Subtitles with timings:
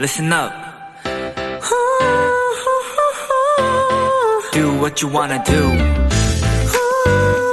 [0.00, 0.50] listen up.
[4.52, 5.62] Do what you wanna do.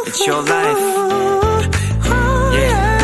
[0.07, 0.79] It's your life.
[2.53, 2.97] Yeah.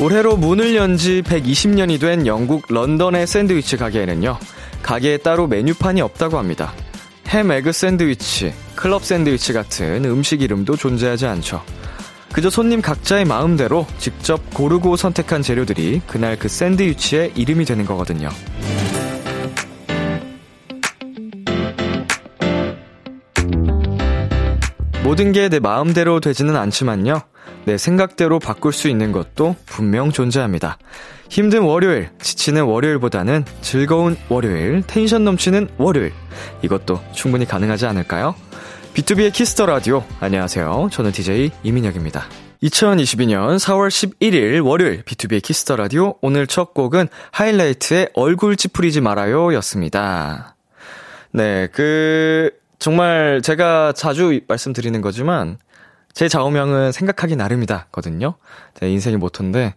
[0.00, 4.38] 올해로 문을 연 지 120년이 된 영국 런던의 샌드위치 가게에는요,
[4.82, 6.74] 가게에 따로 메뉴판이 없다고 합니다.
[7.28, 11.62] 햄 에그 샌드위치, 클럽 샌드위치 같은 음식 이름도 존재하지 않죠.
[12.32, 18.30] 그저 손님 각자의 마음대로 직접 고르고 선택한 재료들이 그날 그 샌드위치의 이름이 되는 거거든요.
[25.04, 27.20] 모든 게 내 마음대로 되지는 않지만요.
[27.64, 30.78] 내 생각대로 바꿀 수 있는 것도 분명 존재합니다.
[31.28, 36.12] 힘든 월요일, 지치는 월요일보다는 즐거운 월요일, 텐션 넘치는 월요일.
[36.62, 38.34] 이것도 충분히 가능하지 않을까요?
[38.94, 40.04] B2B의 키스터 라디오.
[40.20, 40.90] 안녕하세요.
[40.92, 42.26] 저는 DJ 이민혁입니다.
[42.62, 46.16] 2022년 4월 11일 월요일 B2B의 키스터 라디오.
[46.20, 50.56] 오늘 첫 곡은 하이라이트의 얼굴 찌푸리지 말아요 였습니다.
[51.30, 55.56] 네, 그, 정말 제가 자주 말씀드리는 거지만,
[56.12, 57.86] 제 좌우명은 생각하기 나름이다.
[57.90, 58.34] 거든요.
[58.78, 59.74] 제 인생의 모토인데,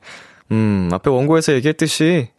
[0.52, 2.32] 음, 앞에 원고에서 얘기했듯이,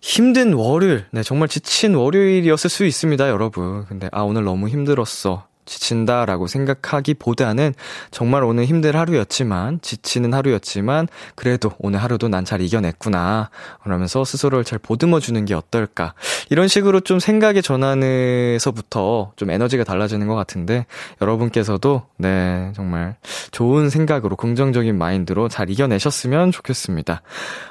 [0.00, 3.84] 힘든 월요일, 네, 정말 지친 월요일이었을 수 있습니다, 여러분.
[3.86, 5.47] 근데, 아, 오늘 너무 힘들었어.
[5.68, 7.74] 지친다라고 생각하기보다는
[8.10, 13.50] 정말 오늘 힘든 하루였지만, 지치는 하루였지만, 그래도 오늘 하루도 난 잘 이겨냈구나.
[13.82, 16.14] 그러면서 스스로를 잘 보듬어 주는 게 어떨까.
[16.48, 20.86] 이런 식으로 좀 생각의 전환에서부터 좀 에너지가 달라지는 것 같은데,
[21.20, 23.16] 여러분께서도, 네, 정말
[23.50, 27.20] 좋은 생각으로, 긍정적인 마인드로 잘 이겨내셨으면 좋겠습니다.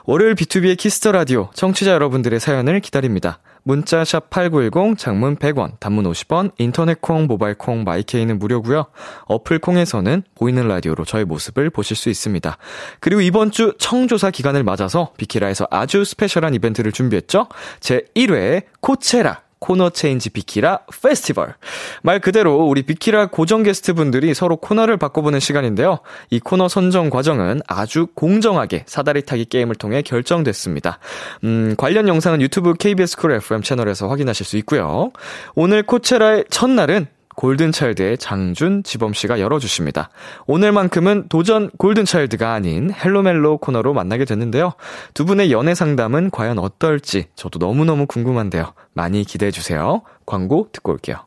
[0.05, 3.39] 월요일 B2B의 키스터 라디오, 청취자 여러분들의 사연을 기다립니다.
[3.67, 8.85] 문자 샵 8910, 장문 100원, 단문 50원, 인터넷 콩, 모바일 콩, 마이케이는 무료고요.
[9.25, 12.57] 어플 콩에서는 보이는 라디오로 저의 모습을 보실 수 있습니다.
[13.01, 17.49] 그리고 이번 주 청조사 기간을 맞아서 비키라에서 아주 special한 이벤트를 준비했죠.
[17.81, 21.55] 제 1회 코체라 코너 change 비키라 페스티벌.
[22.03, 25.99] 말 그대로 우리 비키라 고정 게스트 분들이 서로 코너를 바꿔보는 시간인데요.
[26.29, 30.99] 이 코너 선정 과정은 아주 공정하게 사다리 타기 게임을 통해 결정됐습니다.
[31.43, 35.11] 음, 관련 영상은 유튜브 KBS Cool FM 채널에서 확인하실 수 있고요.
[35.55, 37.07] 오늘 코체라의 첫날은
[37.37, 40.09] 골든차일드의 장준 지범씨가 열어주십니다.
[40.47, 44.73] 오늘만큼은 도전 골든차일드가 아닌 헬로멜로 코너로 만나게 됐는데요.
[45.13, 48.73] 두 분의 연애 상담은 과연 어떨지 저도 너무너무 궁금한데요.
[48.93, 50.01] 많이 기대해주세요.
[50.25, 51.26] 광고 듣고 올게요.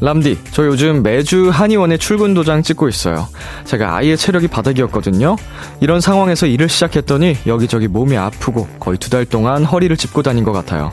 [0.00, 3.28] 람디, 저 요즘 매주 한의원에 출근 도장 찍고 있어요.
[3.66, 5.36] 제가 아예 체력이 바닥이었거든요.
[5.80, 10.52] 이런 상황에서 일을 시작했더니 여기저기 몸이 아프고 거의 두 달 동안 허리를 짚고 다닌 것
[10.52, 10.92] 같아요.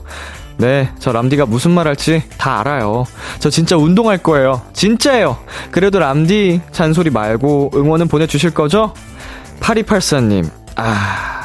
[0.58, 3.06] 네, 저 람디가 무슨 말 할지 다 알아요.
[3.40, 4.62] 저 진짜 운동할 거예요.
[4.74, 5.38] 진짜예요.
[5.72, 8.92] 그래도 람디 잔소리 말고 응원은 보내주실 거죠?
[9.60, 11.37] 8284님, 아,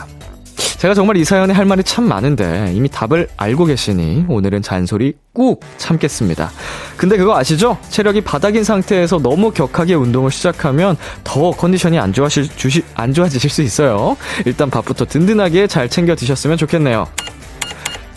[0.82, 5.60] 제가 정말 이 사연에 할 말이 참 많은데 이미 답을 알고 계시니 오늘은 잔소리 꾹
[5.76, 6.50] 참겠습니다.
[6.96, 7.78] 근데 그거 아시죠?
[7.90, 13.62] 체력이 바닥인 상태에서 너무 격하게 운동을 시작하면 더 컨디션이 안 좋아질, 주시, 안 좋아지실 수
[13.62, 14.16] 있어요.
[14.44, 17.06] 일단 밥부터 든든하게 잘 챙겨 드셨으면 좋겠네요.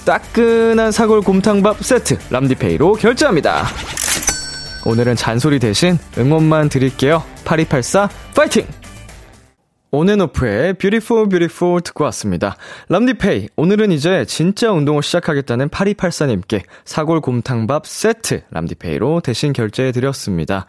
[0.06, 3.68] 따끈한 사골 곰탕밥 세트 람디페이로 결제합니다.
[4.85, 7.21] 오늘은 잔소리 대신 응원만 드릴게요.
[7.44, 8.65] 8284 파이팅!
[9.95, 12.57] 온앤오프의 Beautiful Beautiful 듣고 왔습니다.
[12.89, 20.65] 람디페이 오늘은 이제 진짜 운동을 시작하겠다는 8284님께 사골 곰탕밥 세트 람디페이로 대신 결제해 드렸습니다.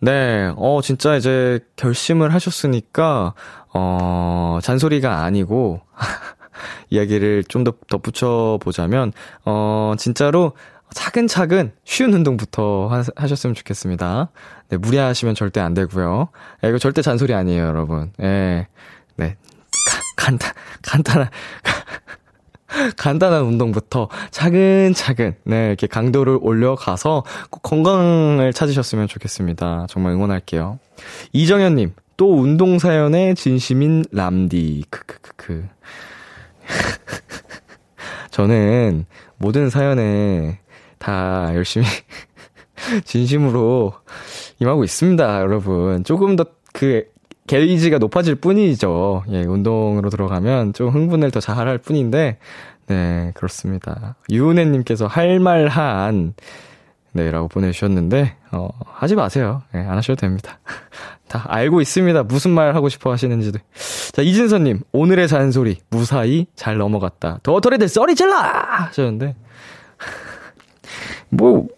[0.00, 3.34] 네, 어 진짜 이제 결심을 하셨으니까
[3.74, 5.82] 어 잔소리가 아니고
[6.88, 9.12] 이야기를 좀 더 덧붙여 보자면
[9.44, 10.52] 어 진짜로
[10.94, 14.30] 차근차근 쉬운 운동부터 하, 셨으면 좋겠습니다.
[14.68, 16.28] 네, 무리하시면 절대 안 되고요.
[16.64, 18.12] 예, 이거 절대 잔소리 아니에요, 여러분.
[18.20, 18.66] 예.
[19.16, 19.36] 네.
[20.16, 20.52] 가, 간단,
[20.82, 21.28] 간단한,
[22.96, 29.86] 간단한 운동부터 차근차근, 네, 이렇게 강도를 올려가서 꼭 건강을 찾으셨으면 좋겠습니다.
[29.88, 30.78] 정말 응원할게요.
[31.32, 35.68] 이정현님, 또 운동 사연에 진심인 람디, 크크크크.
[38.30, 39.06] 저는
[39.38, 40.58] 모든 사연에
[40.98, 41.86] 다 열심히
[43.04, 43.94] 진심으로
[44.60, 46.04] 임하고 있습니다, 여러분.
[46.04, 46.44] 조금 더
[46.76, 47.04] 그
[47.46, 49.24] 게이지가 높아질 뿐이죠.
[49.30, 52.38] 예, 운동으로 들어가면 좀 흥분을 더 잘할 뿐인데,
[52.88, 54.16] 네, 그렇습니다.
[54.30, 56.34] 유은혜님께서 할 말한,
[57.12, 59.62] 네, 라고 보내주셨는데, 어, 하지 마세요.
[59.74, 60.58] 예, 안 하셔도 됩니다.
[61.28, 62.24] 다 알고 있습니다.
[62.24, 63.58] 무슨 말 하고 싶어 하시는지도.
[64.12, 67.40] 자, 이진서님, 오늘의 잔소리, 무사히 잘 넘어갔다.
[67.42, 68.34] 더터리들 썰이 질러!
[68.36, 69.34] 하셨는데,
[71.30, 71.68] 뭐,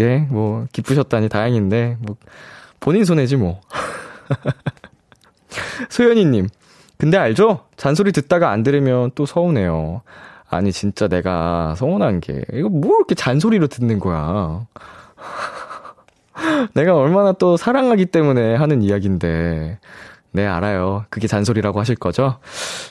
[0.00, 2.16] 예, 뭐, 기쁘셨다니 다행인데, 뭐,
[2.80, 3.60] 본인 손해지 뭐.
[5.88, 6.48] 소연이님,
[6.98, 7.66] 근데 알죠?
[7.76, 10.02] 잔소리 듣다가 안 들으면 또 서운해요.
[10.48, 14.66] 아니, 진짜 내가 서운한 게, 이거 뭐 이렇게 잔소리로 듣는 거야.
[16.74, 19.78] 내가 얼마나 또 사랑하기 때문에 하는 이야기인데.
[20.32, 21.06] 네, 알아요.
[21.08, 22.38] 그게 잔소리라고 하실 거죠?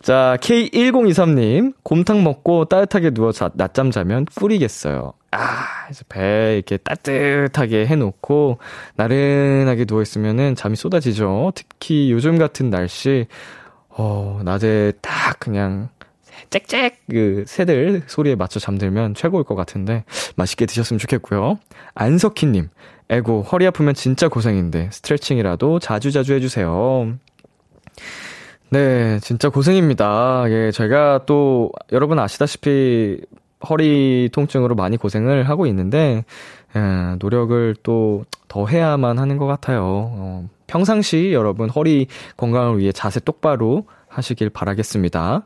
[0.02, 5.14] 자, K1023님, 곰탕 먹고 따뜻하게 누워 자, 낮잠 자면 꿀이겠어요.
[5.36, 8.60] 아, 배 이렇게 따뜻하게 해놓고,
[8.96, 11.52] 나른하게 누워있으면은 잠이 쏟아지죠.
[11.56, 13.28] 특히 요즘 같은 날씨,
[13.90, 15.90] 어, 낮에 딱 그냥,
[16.50, 20.04] 짹짹 그 새들 소리에 맞춰 잠들면 최고일 것 같은데
[20.36, 21.60] 맛있게 드셨으면 좋겠고요.
[21.96, 22.70] 안석희님,
[23.10, 27.14] 에고 허리 아프면 진짜 고생인데 스트레칭이라도 자주자주 해주세요.
[28.70, 30.46] 네, 진짜 고생입니다.
[30.50, 33.22] 예, 제가 또 여러분 아시다시피
[33.70, 36.24] 허리 통증으로 많이 고생을 하고 있는데
[36.76, 38.24] 예, 노력을 또
[38.56, 39.82] 더 해야만 하는 것 같아요.
[39.84, 42.08] 어, 평상시 여러분 허리
[42.38, 45.46] 건강을 위해 자세 똑바로 하시길 바라겠습니다.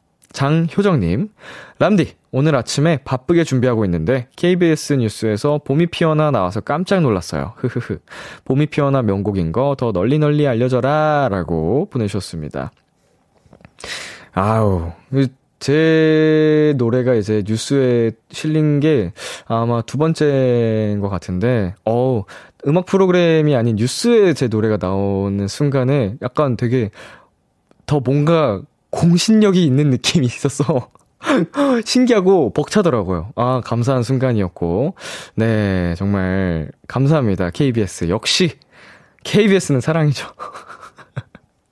[0.33, 1.29] 장효정님,
[1.79, 7.53] 람디, 오늘 아침에 바쁘게 준비하고 있는데 KBS 뉴스에서 봄이 피어나 나와서 깜짝 놀랐어요.
[7.57, 7.99] 흐흐흐.
[8.45, 12.71] 봄이 피어나 명곡인 거 더 널리 널리 알려줘라 라고 보내주셨습니다.
[14.33, 14.91] 아우,
[15.59, 19.11] 제 노래가 이제 뉴스에 실린 게
[19.45, 22.23] 아마 두 번째인 것 같은데, 어우,
[22.67, 26.89] 음악 프로그램이 아닌 뉴스에 제 노래가 나오는 순간에 약간 되게
[27.85, 28.61] 더 뭔가
[28.91, 30.89] 공신력이 있는 느낌이 있어서
[31.85, 33.31] 신기하고 벅차더라고요.
[33.35, 34.95] 아, 감사한 순간이었고.
[35.35, 37.49] 네, 정말 감사합니다.
[37.51, 38.09] KBS.
[38.09, 38.51] 역시
[39.23, 40.27] KBS는 사랑이죠.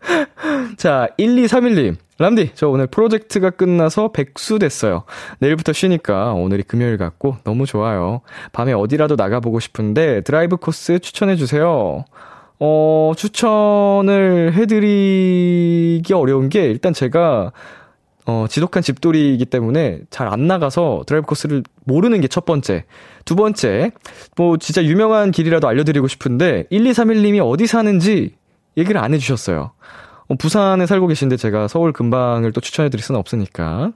[0.78, 1.98] 자, 1231님.
[2.22, 5.04] 람디, 저 오늘 프로젝트가 끝나서 백수 됐어요.
[5.40, 8.22] 내일부터 쉬니까 오늘이 금요일 같고 너무 좋아요.
[8.52, 12.04] 밤에 어디라도 나가보고 싶은데 드라이브 코스 추천해주세요.
[12.60, 17.52] 어, 추천을 해드리기 어려운 게 일단 제가
[18.26, 22.86] 어, 지독한 집돌이이기 때문에 잘 안 나가서 드라이브 코스를 모르는 게 첫 번째.
[23.26, 23.92] 두 번째,
[24.36, 28.36] 뭐 진짜 유명한 길이라도 알려드리고 싶은데 1231님이 어디 사는지
[28.78, 29.72] 얘기를 안 해주셨어요.
[30.28, 33.94] 어, 부산에 살고 계신데 제가 서울 근방을 또 추천해드릴 수는 없으니까.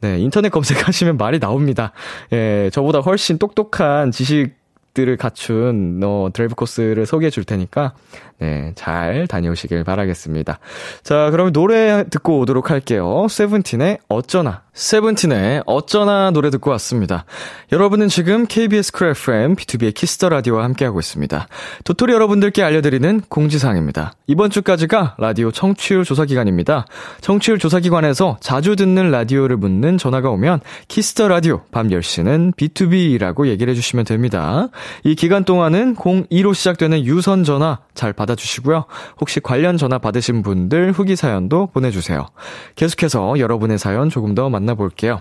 [0.00, 1.92] 네, 인터넷 검색하시면 말이 나옵니다.
[2.32, 4.54] 예, 저보다 훨씬 똑똑한 지식
[4.96, 7.92] 들을 갖춘 어, 드라이브 코스를 소개해 줄 테니까
[8.38, 10.58] 네, 잘 다녀오시길 바라겠습니다.
[11.02, 13.26] 자, 그러면 노래 듣고 오도록 할게요.
[13.30, 14.62] 세븐틴의 어쩌나.
[14.74, 17.24] 세븐틴의 어쩌나 노래 듣고 왔습니다.
[17.72, 21.48] 여러분은 지금 KBS 쿨 FM B2B의 키스터 라디오와 함께하고 있습니다.
[21.84, 24.12] 도토리 여러분들께 알려드리는 공지사항입니다.
[24.26, 26.84] 이번 주까지가 라디오 청취율 조사 기간입니다.
[27.22, 33.70] 청취율 조사 기관에서 자주 듣는 라디오를 묻는 전화가 오면 키스터 라디오 밤 10시는 B2B라고 얘기를
[33.70, 34.68] 해주시면 됩니다.
[35.04, 38.84] 이 기간 동안은 02로 시작되는 유선 전화 잘 받아주시고요.
[39.20, 42.26] 혹시 관련 전화 받으신 분들 후기 사연도 보내주세요.
[42.74, 45.20] 계속해서 여러분의 사연 조금 더 만나볼게요.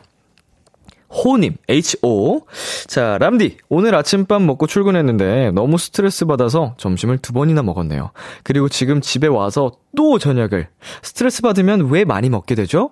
[1.09, 2.41] 호님, H.O.
[2.87, 8.11] 자, 람디, 오늘 아침밥 먹고 출근했는데 너무 스트레스 받아서 점심을 두 번이나 먹었네요.
[8.43, 10.67] 그리고 지금 집에 와서 또 저녁을.
[11.03, 12.91] 스트레스 받으면 왜 많이 먹게 되죠?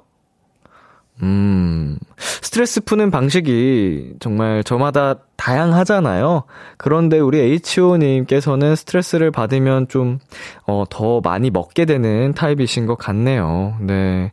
[1.24, 6.44] 음, 스트레스 푸는 방식이 정말 저마다 다양하잖아요.
[6.78, 10.20] 그런데 우리 H.O.님께서는 스트레스를 받으면 좀,
[10.68, 13.78] 어, 더 많이 먹게 되는 타입이신 것 같네요.
[13.80, 14.32] 네.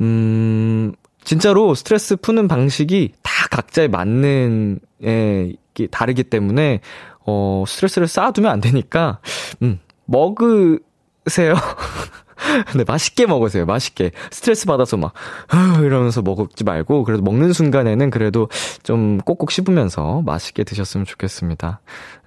[0.00, 0.92] 음,
[1.24, 5.52] 진짜로 스트레스 푸는 방식이 다 각자에 맞는, 에,
[5.90, 6.80] 다르기 때문에,
[7.26, 9.18] 어, 스트레스를 쌓아두면 안 되니까,
[9.62, 11.54] 음, 먹으세요.
[12.76, 13.66] 네, 맛있게 먹으세요.
[13.66, 14.12] 맛있게.
[14.30, 15.12] 스트레스 받아서 막,
[15.82, 18.48] 이러면서 먹지 말고, 그래도 먹는 순간에는 그래도
[18.82, 21.80] 좀 꼭꼭 씹으면서 맛있게 드셨으면 좋겠습니다.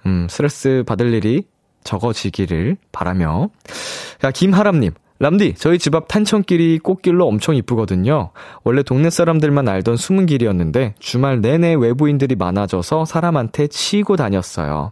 [0.06, 1.42] 음, 스트레스 받을 일이
[1.84, 3.50] 적어지기를 바라며.
[4.20, 4.92] 자, 김하람님.
[5.20, 8.30] 람디, 저희 집 앞 탄천길이 꽃길로 엄청 이쁘거든요.
[8.64, 14.90] 원래 동네 사람들만 알던 숨은 길이었는데 주말 내내 외부인들이 많아져서 사람한테 치이고 다녔어요.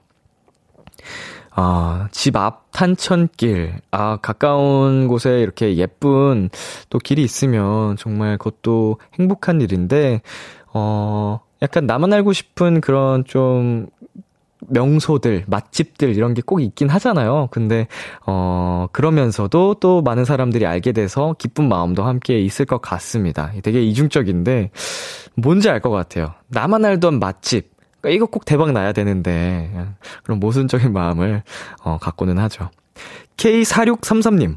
[1.54, 3.74] 아, 집 앞 탄천길.
[3.90, 6.48] 아, 가까운 곳에 이렇게 예쁜
[6.88, 10.22] 또 길이 있으면 정말 그것도 행복한 일인데,
[10.72, 13.86] 어, 약간 나만 알고 싶은 그런 좀
[14.68, 17.48] 명소들, 맛집들 이런 게 꼭 있긴 하잖아요.
[17.50, 17.88] 근데
[18.26, 23.52] 어 그러면서도 또 많은 사람들이 알게 돼서 기쁜 마음도 함께 있을 것 같습니다.
[23.62, 24.70] 되게 이중적인데
[25.36, 26.34] 뭔지 알 것 같아요.
[26.48, 27.71] 나만 알던 맛집
[28.02, 29.70] 그러니까 이거 꼭 대박 나야 되는데
[30.24, 31.42] 그런 모순적인 마음을
[31.82, 32.70] 어, 갖고는 하죠.
[33.36, 34.56] K4633님.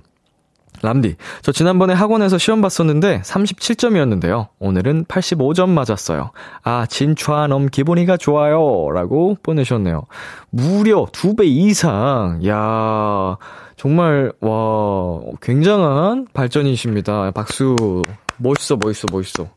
[0.82, 4.50] 람디, 저 지난번에 학원에서 시험 봤었는데 37점이었는데요.
[4.60, 6.32] 오늘은 85점 맞았어요.
[6.64, 8.92] 아, 진짜 너무 기분이가 좋아요.
[8.92, 10.04] 라고 보내셨네요.
[10.50, 12.42] 무려 2배 이상.
[12.46, 13.38] 야
[13.78, 17.32] 정말, 와, 굉장한 발전이십니다.
[17.32, 18.04] 박수.
[18.38, 19.48] 멋있어, 멋있어, 멋있어.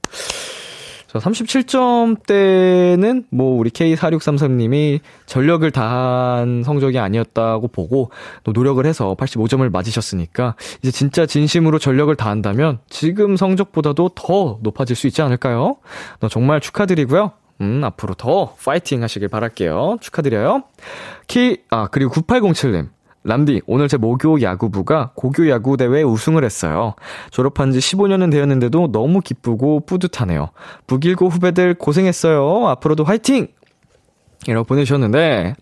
[1.08, 8.10] 자, 37점대는 뭐 우리 K4633님이 전력을 다한 성적이 아니었다고 보고
[8.44, 15.06] 또 노력을 해서 85점을 맞으셨으니까 이제 진짜 진심으로 전력을 다한다면 지금 성적보다도 더 높아질 수
[15.06, 15.78] 있지 않을까요?
[16.20, 17.32] 너 정말 축하드리고요.
[17.62, 19.96] 음, 앞으로 더 파이팅 하시길 바랄게요.
[20.00, 20.64] 축하드려요.
[21.26, 22.90] 키, 아, 그리고 9807님.
[23.24, 26.94] 람디, 오늘 제 모교 야구부가 고교 야구 대회 우승을 했어요.
[27.30, 30.50] 졸업한 지 15년은 되었는데도 너무 기쁘고 뿌듯하네요.
[30.86, 32.68] 북일고 후배들 고생했어요.
[32.68, 33.48] 앞으로도 화이팅!
[34.46, 35.54] 이라고 보내주셨는데,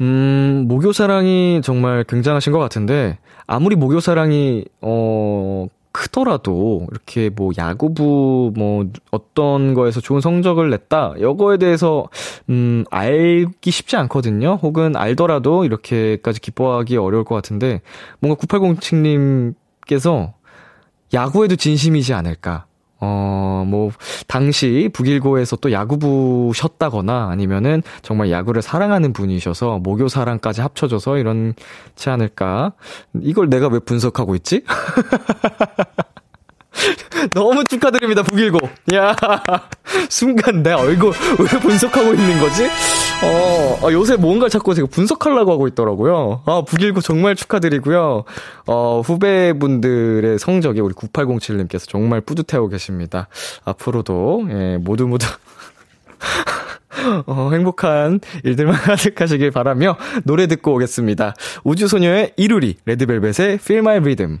[0.00, 8.52] 음, 모교 사랑이 정말 굉장하신 것 같은데, 아무리 모교 사랑이, 어, 크더라도 이렇게 뭐 야구부
[8.56, 12.08] 뭐 어떤 거에서 좋은 성적을 냈다 이거에 대해서
[12.48, 14.58] 음 알기 쉽지 않거든요.
[14.62, 17.82] 혹은 알더라도 이렇게까지 기뻐하기 어려울 것 같은데
[18.20, 20.32] 뭔가 9807님께서
[21.12, 22.66] 야구에도 진심이지 않을까.
[23.04, 23.90] 어, 뭐,
[24.28, 32.74] 당시 북일고에서 또 야구부셨다거나 아니면은 정말 야구를 사랑하는 분이셔서 모교 사랑까지 합쳐져서 이런지 않을까.
[33.20, 34.62] 이걸 내가 왜 분석하고 있지?
[37.34, 38.58] 너무 축하드립니다, 북일고.
[38.94, 39.14] 야
[40.08, 42.68] 순간 내 얼굴 왜 분석하고 있는 거지?
[43.24, 46.42] 어, 어, 요새 뭔가를 자꾸 제가 분석하려고 하고 있더라고요.
[46.44, 48.24] 아, 북일고 정말 축하드리고요.
[48.66, 53.28] 어, 후배분들의 성적이 우리 9807님께서 정말 뿌듯해하고 계십니다.
[53.64, 55.26] 앞으로도, 예, 모두 모두.
[57.26, 61.34] 어, 행복한 일들만 가득하시길 바라며 노래 듣고 오겠습니다.
[61.64, 64.40] 우주소녀의 이루리, 레드벨벳의 Feel My Rhythm.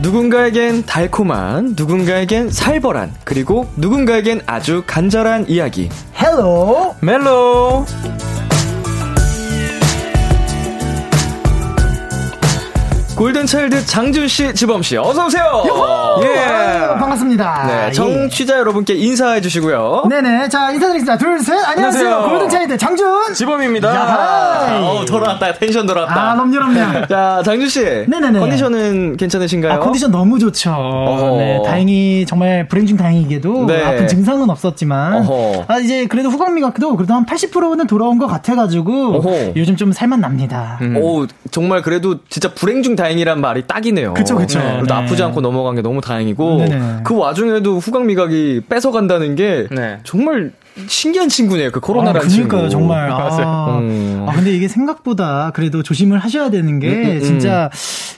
[0.00, 5.88] 누군가에겐 달콤한, 누군가에겐 살벌한, 그리고 누군가에겐 아주 간절한 이야기.
[6.20, 7.84] Hello 멜로!
[13.18, 15.64] 골든차일드 장준씨, 지범씨, 어서오세요!
[16.22, 16.96] 예.
[17.00, 17.66] 반갑습니다.
[17.66, 18.58] 네, 청취자 예.
[18.60, 20.04] 여러분께 인사해 주시고요.
[20.08, 20.48] 네네.
[20.48, 21.18] 자, 인사드리겠습니다.
[21.18, 21.52] 둘, 셋.
[21.66, 22.06] 안녕하세요.
[22.06, 22.28] 안녕하세요.
[22.30, 23.34] 골든차일드 장준!
[23.34, 24.82] 지범입니다.
[24.88, 25.54] 어, 돌아왔다.
[25.54, 26.30] 텐션 돌아왔다.
[26.30, 27.06] 아, 넘녀넘녀.
[27.10, 28.04] 자, 장준씨.
[28.06, 28.38] 네네네.
[28.38, 29.72] 컨디션은 괜찮으신가요?
[29.72, 30.70] 아, 컨디션 너무 좋죠.
[30.70, 31.36] 어허.
[31.38, 33.84] 네, 다행히, 정말 불행 중 다행이게도 네.
[33.84, 35.64] 아픈 증상은 없었지만, 어허.
[35.66, 39.52] 아, 이제 그래도 후각 미각도 그래도 한 80%는 돌아온 것 같아가지고, 어허.
[39.56, 40.78] 요즘 좀 살만 납니다.
[40.82, 40.96] 음.
[40.98, 44.14] 오, 정말 그래도 진짜 불행 중 다행 다행이란 말이 딱이네요.
[44.14, 44.58] 그쵸, 그쵸.
[44.58, 44.76] 네.
[44.76, 46.80] 그래도 아프지 않고 넘어간 게 너무 다행이고, 네네.
[47.04, 49.98] 그 와중에도 후각 미각이 뺏어간다는 게 네.
[50.04, 50.52] 정말
[50.86, 51.70] 신기한 친구네요.
[51.70, 53.10] 그 코로나라는 아, 그러니까요, 정말.
[53.10, 54.24] 아, 음.
[54.28, 57.20] 아, 근데 이게 생각보다 그래도 조심을 하셔야 되는 게 음, 음, 음.
[57.20, 57.70] 진짜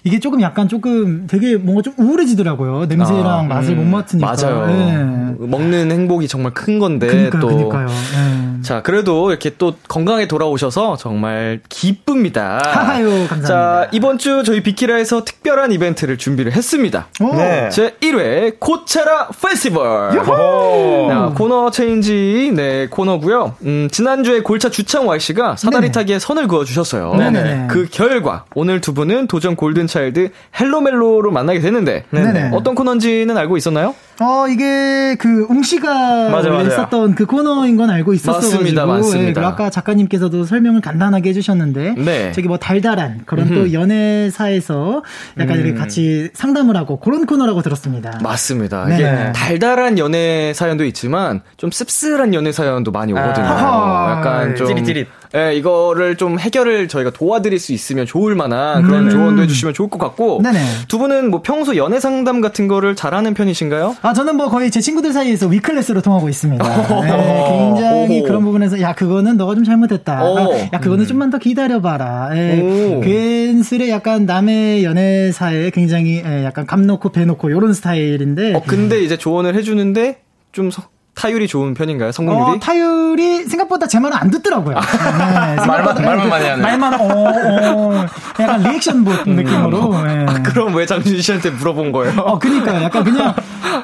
[0.04, 2.86] 이게 조금 약간 조금 되게 뭔가 좀 우울해지더라고요.
[2.86, 4.34] 냄새랑 아, 맛을 못 맡으니까.
[4.34, 4.66] 맞아요.
[4.66, 5.34] 네.
[5.38, 7.46] 먹는 행복이 정말 큰 건데 그러니까요, 또.
[7.48, 7.86] 그러니까요.
[7.86, 8.62] 네.
[8.62, 12.60] 자, 그래도 이렇게 또 건강에 돌아오셔서 정말 기쁩니다.
[12.64, 13.46] 아유, 감사합니다.
[13.48, 17.06] 자, 이번 주 저희 비키라에서 특별한 이벤트를 준비를 했습니다.
[17.20, 17.68] 네.
[17.70, 20.12] 제 1회 코체라 페스티벌.
[20.12, 27.14] 자, 코너 체인지, 네, 코너고요 음, 지난주에 골차 주찬 Y씨가 사다리 타기에 선을 그어주셨어요.
[27.14, 27.66] 네네.
[27.70, 32.50] 그 결과, 오늘 두 분은 도전 골든차일드 Hello 멜로로 만나게 되는데, 네네.
[32.52, 33.94] 어떤 코너인지는 알고 있었나요?
[34.22, 38.36] 어, 이게 그 웅씨가 맞아, 있었던 그 코너인 건 알고 있었어요.
[38.36, 39.40] 맞습니다, 맞습니다.
[39.40, 42.32] 네, 아까 작가님께서도 설명을 간단하게 해주셨는데, 네.
[42.32, 43.54] 저기 뭐 달달한 그런 음흠.
[43.54, 45.02] 또 연애사에서
[45.38, 45.60] 약간 음.
[45.60, 48.18] 이렇게 같이 상담을 하고 그런 코너라고 들었습니다.
[48.22, 48.86] 맞습니다.
[48.86, 48.94] 네.
[48.94, 53.46] 이게 달달한 연애 사연도 있지만 좀 씁쓸한 연애 사연도 많이 오거든요.
[53.46, 54.16] 아.
[54.18, 55.06] 약간 좀 찌릿찌릿.
[55.36, 59.10] 예, 이거를 좀 해결을 저희가 도와드릴 수 있으면 좋을 만한 그런 음.
[59.10, 60.58] 조언도 해주시면 좋을 것 같고 네네.
[60.88, 63.96] 두 분은 뭐 평소 연애 상담 같은 거를 잘하는 편이신가요?
[64.02, 66.64] 아 저는 뭐 거의 제 친구들 사이에서 위클래스로 통하고 있습니다.
[67.02, 70.18] 네, 굉장히 그런 부분에서 야 그거는 너가 좀 잘못했다.
[70.18, 71.06] 아, 야 그거는 음.
[71.06, 72.30] 좀만 더 기다려봐라.
[72.34, 78.54] 예, 괜스레 약간 남의 연애 사에 굉장히 예, 약간 감 놓고 배 놓고 이런 스타일인데.
[78.54, 80.70] 어 근데 이제 조언을 해주는데 좀
[81.14, 82.12] 타율이 좋은 편인가요?
[82.12, 82.56] 성공률이?
[82.56, 84.76] 어, 타율이 생각보다 제 말은 안 듣더라고요.
[84.76, 86.62] 아, 네, 말만, 말만 많이 하네.
[86.62, 88.06] 말만, 어, 어,
[88.40, 89.36] 약간 리액션 봇 음.
[89.36, 90.02] 느낌으로.
[90.04, 90.26] 네.
[90.26, 92.20] 아, 그럼 왜 장준 씨한테 물어본 거예요?
[92.20, 92.82] 어, 그니까요.
[92.84, 93.34] 약간 그냥,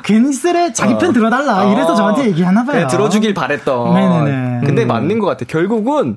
[0.03, 0.99] 괜스레 자기 어.
[0.99, 1.65] 편 들어달라.
[1.73, 2.83] 이래서 저한테 얘기하나 봐요.
[2.83, 3.95] 네, 들어주길 바랬던.
[3.95, 4.61] 네네네.
[4.67, 4.89] 근데 음.
[4.89, 5.45] 맞는 것 같아.
[5.47, 6.17] 결국은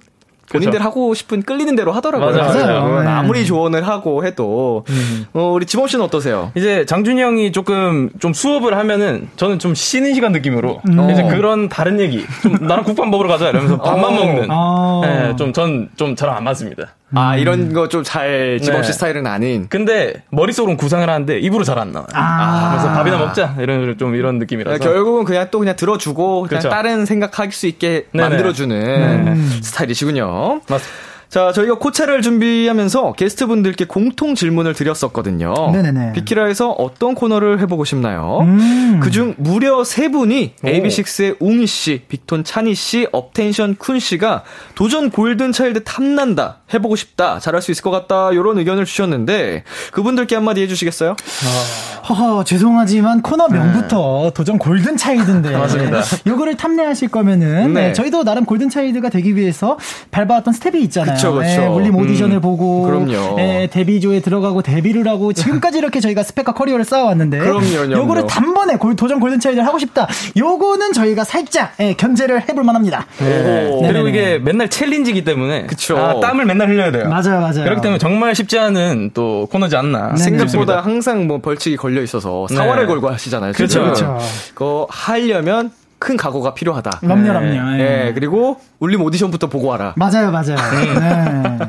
[0.49, 0.83] 본인들 그렇죠.
[0.83, 2.35] 하고 싶은 끌리는 대로 하더라고요.
[2.35, 2.53] 맞아요.
[2.53, 3.01] 맞아요.
[3.01, 3.07] 네.
[3.07, 5.25] 아무리 조언을 하고 해도 음.
[5.33, 6.51] 어, 우리 지범 씨는 어떠세요?
[6.55, 11.09] 이제 장준이 형이 조금 좀 수업을 하면은 저는 좀 쉬는 시간 느낌으로 음.
[11.11, 14.11] 이제 그런 다른 얘기 좀 나랑 국밥 먹으러 가자 이러면서 밥만 어.
[14.11, 15.01] 먹는 어.
[15.03, 16.95] 네, 좀전 좀 저랑 안 맞습니다.
[17.15, 17.39] 아, 음.
[17.39, 18.93] 이런 거 좀잘 지범 씨 네.
[18.93, 19.67] 스타일은 아닌.
[19.69, 22.07] 근데 머릿속으로는 구상을 하는데 입으로 잘 안 나와요.
[22.13, 22.71] 아.
[22.71, 23.55] 그래서 밥이나 먹자.
[23.59, 24.77] 이런 좀 이런 느낌이라서.
[24.77, 26.69] 네, 결국은 그냥 또 그냥 들어주고 그냥 그렇죠.
[26.69, 28.29] 다른 생각할 수 있게 네네.
[28.29, 29.59] 만들어주는 음.
[29.63, 30.61] 스타일이시군요.
[30.67, 31.09] 맞습니다.
[31.29, 35.53] 자, 저희가 코체를 준비하면서 게스트분들께 공통 질문을 드렸었거든요.
[35.71, 36.13] 네네네.
[36.13, 38.39] 비키라에서 어떤 코너를 해보고 싶나요?
[38.41, 38.99] 음.
[39.03, 45.51] 그중 무려 세 분이 AB6IX의 웅이 씨, 빅톤 찬이 씨, 업텐션 쿤 씨가 도전 골든
[45.51, 51.11] 차일드 탐난다, 해보고 싶다, 잘할 수 있을 것 같다, 이런 의견을 주셨는데 그분들께 한마디 해주시겠어요?
[51.11, 51.89] 아...
[52.09, 54.31] 허허, 죄송하지만 코너 명부터 네.
[54.33, 55.51] 도전 골든 차일드인데.
[55.57, 56.01] 맞습니다.
[56.25, 57.87] 요거를 탐내하실 거면은 네.
[57.89, 59.77] 네, 저희도 나름 골든 차일드가 되기 위해서
[60.09, 61.15] 밟아왔던 스텝이 있잖아요.
[61.15, 61.41] 그쵸, 그쵸.
[61.43, 63.35] 네, 울림 오디션을 음, 보고 그럼요.
[63.35, 68.95] 네, 데뷔조에 들어가고 데뷔를 하고 지금까지 이렇게 저희가 스펙과 커리어를 쌓아왔는데 그럼요, 요거를 단번에 골,
[68.95, 70.07] 도전 골든 차일드 하고 싶다.
[70.35, 73.05] 요거는 저희가 살짝 예, 견제를 해볼 만합니다.
[73.19, 73.79] 네.
[73.87, 75.97] 그리고 이게 맨날 challenge기 때문에 그쵸.
[75.97, 77.07] 아, 땀을 맨날 흘려야 돼요.
[77.07, 77.63] 맞아요, 맞아요.
[77.63, 80.15] 그렇기 때문에 정말 쉽지 않은 또 코너지 않나.
[80.15, 82.87] 생각보다 항상 뭐 벌칙이 걸려 있어서 사활을 네.
[82.87, 83.53] 걸고 하시잖아요.
[83.53, 84.17] 그렇죠, 그렇죠.
[84.53, 86.99] 그거 하려면 큰 각오가 필요하다.
[87.01, 87.39] 그럼요.
[87.41, 88.07] 네.
[88.07, 88.13] 예.
[88.13, 89.93] 그리고 울림 오디션부터 보고 와라.
[89.97, 90.55] 맞아요, 맞아요.
[90.55, 91.59] 네.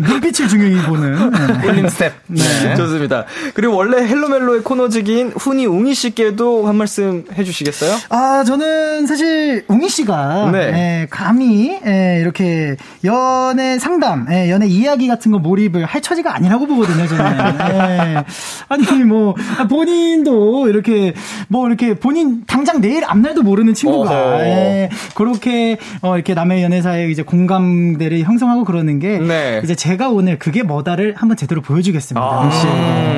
[0.00, 1.68] 눈빛을 중요히 보는 네.
[1.68, 2.12] 울림 스텝.
[2.26, 2.42] 네.
[2.64, 2.74] 네.
[2.74, 3.24] 좋습니다.
[3.54, 7.96] 그리고 원래 헬로멜로의 코너직인 훈이 웅이 씨께도 한 말씀 해주시겠어요?
[8.10, 10.58] 아, 저는 사실 웅이 씨가 네.
[10.58, 16.66] 예, 감히 예, 이렇게 연애 상담, 예, 연애 이야기 같은 거 몰입을 할 처지가 아니라고
[16.66, 17.24] 보거든요, 저는.
[17.70, 18.24] 예.
[18.68, 19.36] 아니 뭐
[19.70, 21.14] 본인도 이렇게
[21.46, 27.10] 뭐 이렇게 본인 당장 내일 앞날도 모르는 친구가 예, 그렇게 어, 이렇게 남 남의 연애사에
[27.10, 29.60] 이제 공감대를 형성하고 그러는 게 네.
[29.62, 32.20] 이제 제가 오늘 그게 뭐다를 한번 제대로 보여주겠습니다.
[32.26, 32.48] 아,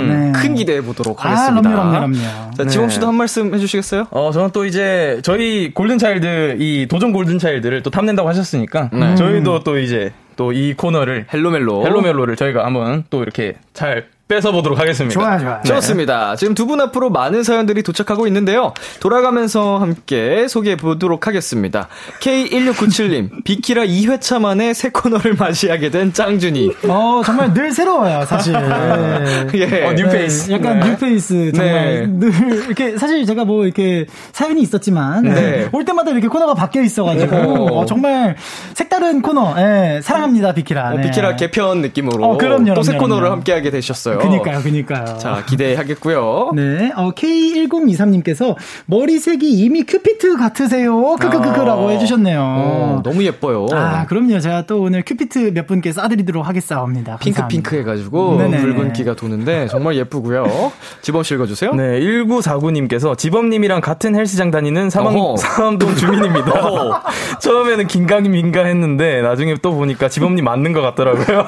[0.09, 0.33] 네.
[0.35, 1.71] 큰 기대해 보도록 하겠습니다.
[1.71, 2.51] 아, 그럼요, 그럼요.
[2.57, 3.07] 자, 지범 씨도 네.
[3.07, 4.09] 한 말씀 해주시겠어요?
[4.11, 9.15] 어, 저는 또 이제 저희 골든 차일드 이 도전 골든 차일드를 또 탐낸다고 하셨으니까 네.
[9.15, 14.07] 저희도 또 이제 또 이 코너를 Hello 멜로 Hello 멜로를 저희가 한번 또 이렇게 잘
[14.35, 15.13] 뺏어보도록 하겠습니다.
[15.21, 15.61] 좋아요, 좋아요.
[15.65, 16.37] 좋습니다.
[16.37, 18.73] 지금 두 분 앞으로 많은 사연들이 도착하고 있는데요.
[19.01, 21.89] 돌아가면서 함께 소개해 보도록 하겠습니다.
[22.21, 26.71] K1697님, 비키라 2회차 만에 새 코너를 맞이하게 된 짱준이.
[26.89, 28.53] 어, 정말 늘 새로워요, 사실.
[28.53, 29.47] 네.
[29.59, 29.85] 예.
[29.85, 30.49] 어, new face.
[30.51, 30.91] 네, 약간 네.
[30.91, 31.53] 뉴페이스.
[31.57, 32.07] 정말 네.
[32.31, 35.69] 늘, 이렇게, 사실 제가 뭐 이렇게 사연이 있었지만, 네.
[35.73, 38.37] 올 때마다 이렇게 코너가 바뀌어 있어가지고, 어, 정말
[38.75, 40.93] 색다른 코너, 예, 사랑합니다, 비키라.
[40.93, 42.25] 어, 비키라 개편 느낌으로.
[42.25, 42.75] 어, 그럼요.
[42.75, 44.19] 또 새 코너를 함께하게 되셨어요.
[44.21, 45.19] 그니까요, 그니까요.
[45.19, 46.53] 자, 기대하겠고요.
[46.57, 46.93] 네.
[46.97, 48.57] 어, K1023님께서
[48.87, 51.17] 머리색이 이미 큐피트 같으세요.
[51.17, 52.41] 크크크크라고 아, 해주셨네요.
[52.41, 53.67] 어, 너무 예뻐요.
[53.73, 54.41] 아, 그럼요.
[54.41, 57.19] 제가 또 오늘 큐피트 몇 분께 쏴드리도록 하겠사옵니다.
[57.19, 60.73] 핑크핑크 해가지고 붉은 기가 도는데 정말 예쁘고요.
[61.03, 61.75] 지범 씨 읽어주세요.
[61.75, 62.01] 네.
[62.01, 67.03] 1949님께서 지범님이랑 같은 헬스장 다니는 사망, 사암동 주민입니다.
[67.41, 71.47] 처음에는 긴가민가 했는데 나중에 또 보니까 지범님 맞는 것 같더라고요.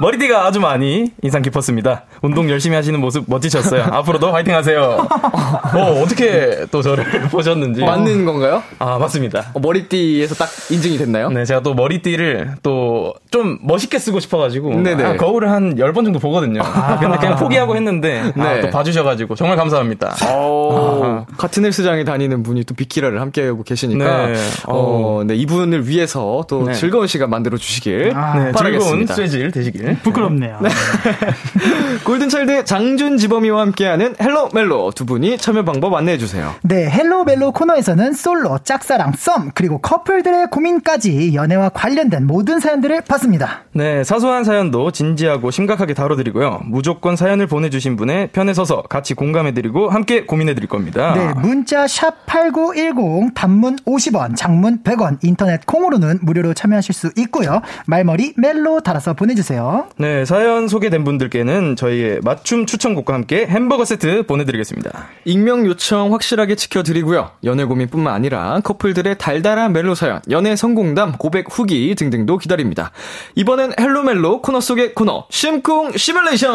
[0.00, 1.75] 머리띠가 아주 많이 인상 깊었습니다.
[1.76, 2.04] 좋습니다.
[2.22, 3.82] 운동 열심히 하시는 모습 멋지셨어요.
[3.90, 5.06] 앞으로도 화이팅 하세요.
[5.74, 7.82] 어, 어떻게 또 저를 보셨는지.
[7.82, 8.62] 맞는 건가요?
[8.78, 9.50] 아, 맞습니다.
[9.54, 11.28] 어, 머리띠에서 딱 인증이 됐나요?
[11.30, 14.80] 네, 제가 또 머리띠를 또 좀 멋있게 쓰고 싶어가지고.
[14.80, 15.04] 네네.
[15.04, 16.62] 아, 거울을 한 10번 정도 보거든요.
[16.62, 18.20] 아, 근데 그냥 포기하고 했는데.
[18.20, 18.42] 아, 네.
[18.42, 20.14] 아, 또 봐주셔가지고 정말 감사합니다.
[21.36, 24.26] 같은 헬스장에 다니는 분이 또 비키라를 함께하고 계시니까.
[24.28, 24.34] 네.
[24.68, 26.72] 어, 네, 이분을 위해서 또 네.
[26.72, 28.12] 즐거운 시간 만들어 주시길.
[28.14, 28.52] 아, 네.
[28.56, 29.98] 즐거운 쇠질 되시길.
[30.02, 30.58] 부끄럽네요.
[30.62, 30.68] 네.
[32.04, 36.54] 골든차일드 장준 지범이와 함께하는 헬로 멜로 두 분이 참여 방법 안내해 주세요.
[36.62, 43.64] 네, 헬로 멜로 코너에서는 솔로, 짝사랑, 썸 그리고 커플들의 고민까지 연애와 관련된 모든 사연들을 받습니다.
[43.72, 46.60] 네, 사소한 사연도 진지하고 심각하게 다뤄드리고요.
[46.64, 51.14] 무조건 사연을 보내주신 분의 편에 서서 같이 공감해드리고 함께 고민해드릴 겁니다.
[51.14, 57.60] 네, 문자 샵 #8910 단문 50원, 장문 100원, 인터넷 콩으로는 무료로 참여하실 수 있고요.
[57.86, 59.86] 말머리 멜로 달아서 보내주세요.
[59.98, 65.06] 네, 사연 소개된 분들께 는 저희의 맞춤 추천곡과 함께 햄버거 세트 보내드리겠습니다.
[65.26, 67.30] 익명 요청 확실하게 지켜드리고요.
[67.44, 72.90] 연애 고민뿐만 아니라 커플들의 달달한 멜로 사연, 연애 성공담, 고백 후기 등등도 기다립니다.
[73.36, 76.52] 이번엔 헬로멜로 코너 속의 코너 심쿵 시뮬레이션.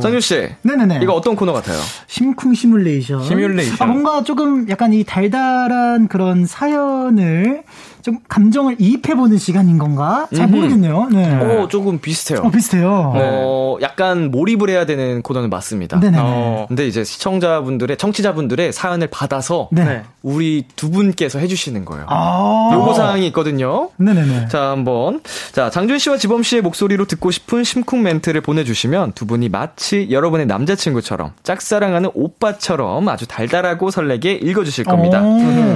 [0.00, 1.00] 장준 씨, 네네네.
[1.02, 1.78] 이거 어떤 코너 같아요?
[2.06, 3.24] 심쿵 시뮬레이션.
[3.24, 3.76] 시뮬레이션.
[3.80, 7.62] 아, 뭔가 조금 약간 이 달달한 그런 사연을
[8.08, 10.26] 좀 감정을 이입해보는 시간인 건가?
[10.34, 11.08] 잘 모르겠네요.
[11.12, 11.34] 네.
[11.34, 12.40] 어, 조금 비슷해요.
[12.42, 13.12] 어, 비슷해요.
[13.14, 13.20] 네.
[13.22, 16.00] 어, 약간 몰입을 해야 되는 코너는 맞습니다.
[16.00, 16.16] 네네.
[16.18, 20.04] 어, 근데 이제 시청자분들의, 청취자분들의 사연을 받아서 네.
[20.22, 22.06] 우리 두 분께서 해주시는 거예요.
[22.08, 23.90] 아~ 요구사항이 있거든요.
[23.98, 24.48] 네네네.
[24.48, 25.20] 자, 한번.
[25.52, 30.46] 자, 장준 씨와 지범 씨의 목소리로 듣고 싶은 심쿵 멘트를 보내주시면 두 분이 마치 여러분의
[30.46, 35.22] 남자친구처럼 짝사랑하는 오빠처럼 아주 달달하고 설레게 읽어주실 겁니다.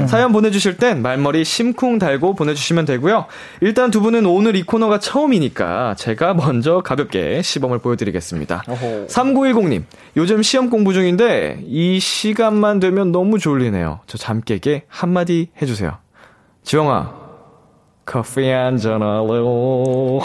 [0.07, 3.27] 사연 보내주실 땐 말머리 심쿵 달 달고 보내주시면 되고요.
[3.61, 8.63] 일단 두 분은 오늘 이 코너가 처음이니까 제가 먼저 가볍게 시범을 보여드리겠습니다.
[8.69, 9.07] 어허.
[9.09, 9.83] 3910님,
[10.17, 14.01] 요즘 시험 공부 중인데 이 시간만 되면 너무 졸리네요.
[14.07, 15.99] 저 잠 깨게 한마디 해주세요.
[16.63, 17.13] 지영아,
[18.05, 20.19] 커피 한잔 할래요.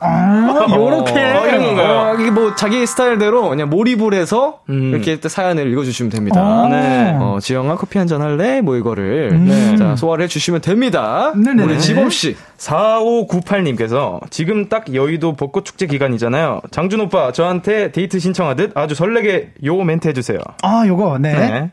[0.00, 1.12] 아, 요렇게.
[1.12, 1.98] 어, 이런 건가요?
[1.98, 4.90] 어, 이게 뭐 자기 스타일대로 그냥 몰입을 해서 음.
[4.94, 6.40] 이렇게 사연을 읽어주시면 됩니다.
[6.40, 6.68] 아.
[6.68, 7.16] 네.
[7.20, 8.62] 어, 지영아 커피 한잔 할래?
[8.62, 9.30] 뭐 이거를.
[9.32, 9.44] 음.
[9.46, 9.76] 네.
[9.76, 11.32] 자, 소화를 해주시면 됩니다.
[11.36, 11.62] 네네.
[11.62, 12.36] 우리 지범씨.
[12.56, 16.62] 4598님께서 지금 딱 여의도 벚꽃축제 기간이잖아요.
[16.70, 20.38] 장준 오빠, 저한테 데이트 신청하듯 아주 설레게 요 멘트 해주세요.
[20.62, 21.34] 아, 요거, 네.
[21.34, 21.70] 네.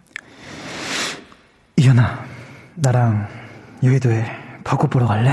[1.77, 2.19] 이현아,
[2.75, 3.27] 나랑
[3.83, 5.31] 여의도에 벚꽃 보러 갈래?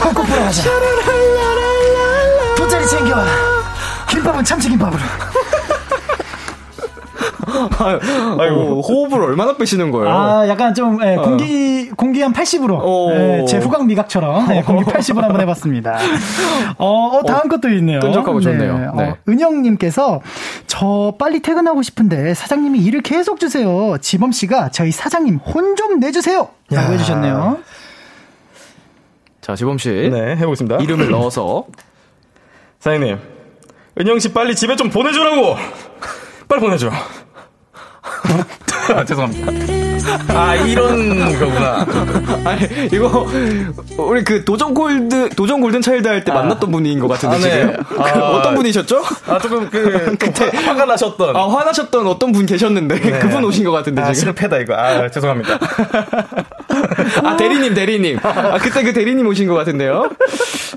[0.00, 0.62] 벚꽃 보러 가자.
[2.56, 3.24] 돗자리 챙겨와.
[4.08, 5.00] 김밥은 참치김밥으로
[8.38, 10.08] 아이고, 호흡을 얼마나 빼시는 거예요?
[10.08, 11.94] 아, 약간 좀, 예, 공기, 어.
[11.96, 13.10] 공기 한 80으로.
[13.14, 15.98] 예, 제 후각 미각처럼, 예, 공기 80으로 한번 해봤습니다.
[16.78, 18.00] 어, 어 다음 어, 것도 있네요.
[18.00, 18.78] 끈적하고 좋네요.
[18.78, 18.86] 네.
[19.02, 19.10] 네.
[19.10, 20.20] 어, 은영님께서,
[20.66, 23.96] 저 빨리 퇴근하고 싶은데 사장님이 일을 계속 주세요.
[24.00, 26.48] 지범씨가 저희 사장님 혼 좀 내주세요.
[26.70, 27.58] 라고 해주셨네요.
[29.40, 30.10] 자, 지범씨.
[30.12, 30.76] 네, 해보겠습니다.
[30.76, 31.64] 이름을 넣어서.
[32.80, 33.18] 사장님,
[33.98, 35.56] 은영씨 빨리 집에 좀 보내주라고!
[36.48, 36.90] 빨리 보내줘.
[38.94, 39.52] 아, 죄송합니다.
[40.28, 41.86] 아, 이런 거구나.
[42.44, 43.26] 아니, 이거,
[43.98, 46.36] 우리 그 도전 골드, 도전 골든 차일드 할때 아.
[46.36, 47.50] 만났던 분인 것 같은데, 아, 네.
[47.50, 47.84] 지금.
[47.84, 49.02] 그 아, 어떤 분이셨죠?
[49.26, 51.36] 아, 조금 그, 그때 화가 나셨던.
[51.36, 53.18] 아, 화나셨던 어떤 분 계셨는데, 네.
[53.18, 54.32] 그분 오신 것 같은데, 아, 지금.
[54.32, 54.74] 실패다, 이거.
[54.74, 55.58] 아, 죄송합니다.
[57.24, 58.18] 아, 대리님, 대리님.
[58.22, 60.10] 아, 그때 그 대리님 오신 것 같은데요.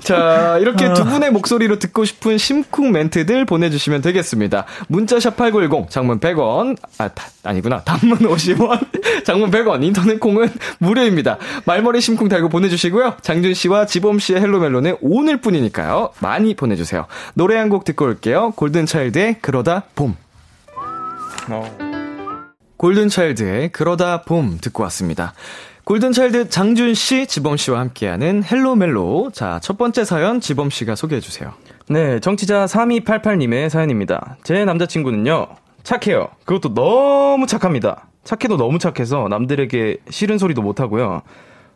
[0.02, 4.66] 자, 이렇게 두 분의 목소리로 듣고 싶은 심쿵 멘트들 보내주시면 되겠습니다.
[4.88, 7.82] 문자샵 8910, 장문 100원, 아, 다, 아니구나.
[7.84, 8.80] 단문 50원,
[9.24, 11.38] 장문 100원, 인터넷 콩은 무료입니다.
[11.64, 13.14] 말머리 심쿵 달고 보내주시고요.
[13.22, 16.10] 장준 씨와 지범 씨의 헬로멜로는 오늘 뿐이니까요.
[16.20, 17.06] 많이 보내주세요.
[17.34, 18.52] 노래 한 곡 듣고 올게요.
[18.56, 20.14] 골든차일드의 그러다 봄.
[21.48, 21.78] 어.
[22.76, 25.32] 골든차일드의 그러다 봄 듣고 왔습니다.
[25.84, 29.30] 골든차일드 장준 씨, 지범 씨와 함께하는 헬로 멜로.
[29.32, 31.52] 자, 첫 번째 사연 지범 씨가 소개해 주세요.
[31.88, 34.38] 네, 청취자 3288님의 사연입니다.
[34.44, 35.46] 제 남자친구는요,
[35.82, 36.28] 착해요.
[36.46, 38.08] 그것도 너무 착합니다.
[38.24, 41.20] 착해도 너무 착해서 남들에게 싫은 소리도 못하고요.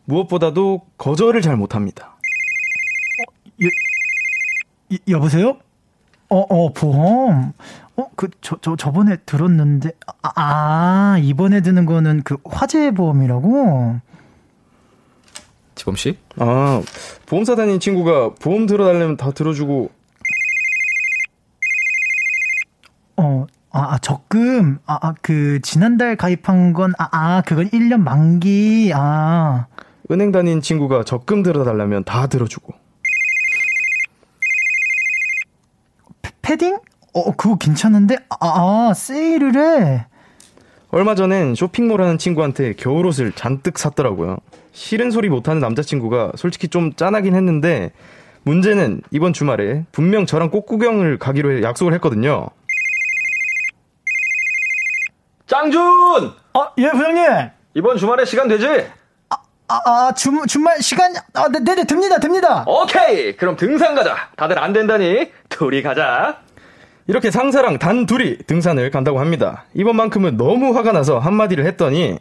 [0.06, 2.16] 무엇보다도 거절을 잘 못합니다.
[3.20, 5.58] 어, 여, 여보세요?
[6.30, 7.52] 어, 어, 보험.
[7.98, 9.90] 어, 그, 저, 저, 저번에 들었는데,
[10.22, 13.98] 아, 아 이번에 드는 거는 그 화재 보험이라고?
[15.74, 16.16] 지범 씨?
[16.36, 16.80] 아,
[17.26, 19.90] 보험사 다닌 친구가 보험 들어달라면 다 들어주고.
[23.16, 24.78] 어, 아, 아 적금.
[24.86, 28.92] 아, 아, 그, 지난달 가입한 건, 아, 아, 그건 1년 만기.
[28.94, 29.66] 아.
[30.12, 32.74] 은행 다닌 친구가 적금 들어달라면 다 들어주고.
[36.42, 36.78] 패딩?
[37.14, 38.16] 어, 그거 괜찮은데?
[38.28, 40.06] 아, 아 세일을 해.
[40.90, 44.38] 얼마 전엔 쇼핑몰 하는 친구한테 겨울옷을 잔뜩 샀더라고요.
[44.72, 47.92] 싫은 소리 못하는 남자친구가 솔직히 좀 짠하긴 했는데
[48.44, 52.48] 문제는 이번 주말에 분명 저랑 꽃구경을 가기로 약속을 했거든요.
[55.46, 55.80] 짱준!
[56.54, 57.50] 아, 예, 부장님!
[57.74, 58.66] 이번 주말에 시간 되지?
[59.30, 59.36] 아,
[59.68, 62.64] 아, 아 주, 주말 시간, 아, 네, 네, 됩니다, 됩니다!
[62.66, 63.36] 오케이!
[63.36, 64.30] 그럼 등산 가자!
[64.36, 66.40] 다들 안 된다니, 둘이 가자!
[67.08, 69.64] 이렇게 상사랑 단 둘이 등산을 간다고 합니다.
[69.74, 72.18] 이번만큼은 너무 화가 나서 한마디를 했더니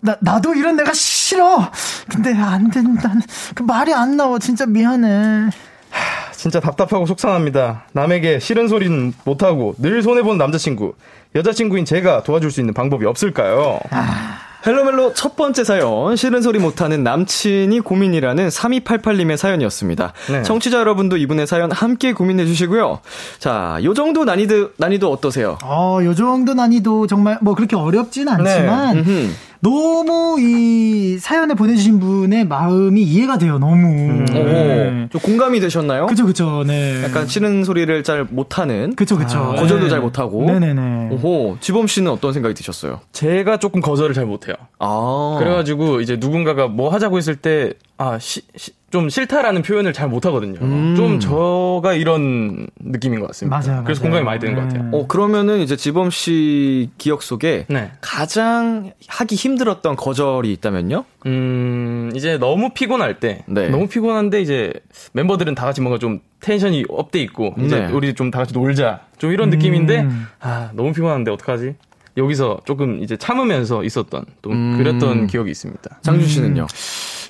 [0.00, 1.70] 나, 나도 이런 내가 싫어!
[2.08, 3.12] 근데 안 된다.
[3.54, 4.38] 그 말이 안 나와.
[4.38, 5.48] 진짜 미안해.
[5.90, 7.86] 하, 진짜 답답하고 속상합니다.
[7.92, 10.94] 남에게 싫은 소리는 못하고 늘 손해보는 남자친구.
[11.34, 13.80] 여자친구인 제가 도와줄 수 있는 방법이 없을까요?
[13.90, 14.47] 아...
[14.66, 20.12] 헬로멜로 첫 번째 사연, 싫은 소리 못하는 남친이 고민이라는 3288님의 사연이었습니다.
[20.30, 20.42] 네.
[20.42, 23.00] 청취자 여러분도 이분의 사연 함께 고민해 주시고요.
[23.38, 25.58] 자, 요 정도 난이도, 난이도 어떠세요?
[25.62, 29.28] 어, 요 정도 난이도 정말 뭐 그렇게 어렵진 않지만, 네.
[29.60, 33.58] 너무 이 사연을 보내주신 분의 마음이 이해가 돼요.
[33.58, 33.86] 너무.
[33.86, 34.24] 음.
[34.26, 35.08] 네.
[35.10, 36.06] 좀 공감이 되셨나요?
[36.06, 36.64] 그죠, 그죠.
[36.66, 37.02] 네.
[37.04, 38.94] 약간 싫은 소리를 잘 못하는.
[38.94, 39.38] 그죠, 그죠.
[39.38, 39.90] 아, 거절도 네.
[39.90, 40.44] 잘 못하고.
[40.44, 41.08] 네네네.
[41.12, 41.56] 오호.
[41.60, 43.00] 지범 씨는 어떤 생각이 드셨어요?
[43.12, 44.54] 제가 조금 거절을 잘 못해요.
[44.78, 45.36] 아.
[45.40, 50.58] 그래가지고 이제 누군가가 뭐 하자고 했을 때, 아, 시, 시, 좀 싫다라는 표현을 잘 못하거든요.
[50.62, 50.94] 음.
[50.96, 53.58] 좀 저가 이런 느낌인 것 같습니다.
[53.58, 53.84] 맞아요.
[53.84, 54.10] 그래서 맞아요.
[54.10, 54.60] 공감이 많이 되는 네.
[54.62, 54.90] 것 같아요.
[54.92, 57.90] 어 그러면은 이제 지범 씨 기억 속에 네.
[58.00, 61.04] 가장 하기 힘들었던 거절이 있다면요?
[61.26, 63.68] 음 이제 너무 피곤할 때, 네.
[63.68, 64.72] 너무 피곤한데 이제
[65.12, 67.92] 멤버들은 다 같이 뭔가 좀 텐션이 업돼 있고 이제 네.
[67.92, 69.50] 우리 좀 다 같이 놀자 좀 이런 음.
[69.50, 70.06] 느낌인데
[70.40, 71.74] 아 너무 피곤한데 어떡하지?
[72.16, 74.76] 여기서 조금 이제 참으면서 있었던 또 음.
[74.78, 75.98] 그랬던 기억이 있습니다.
[76.02, 76.62] 장준 씨는요?
[76.62, 76.66] 음.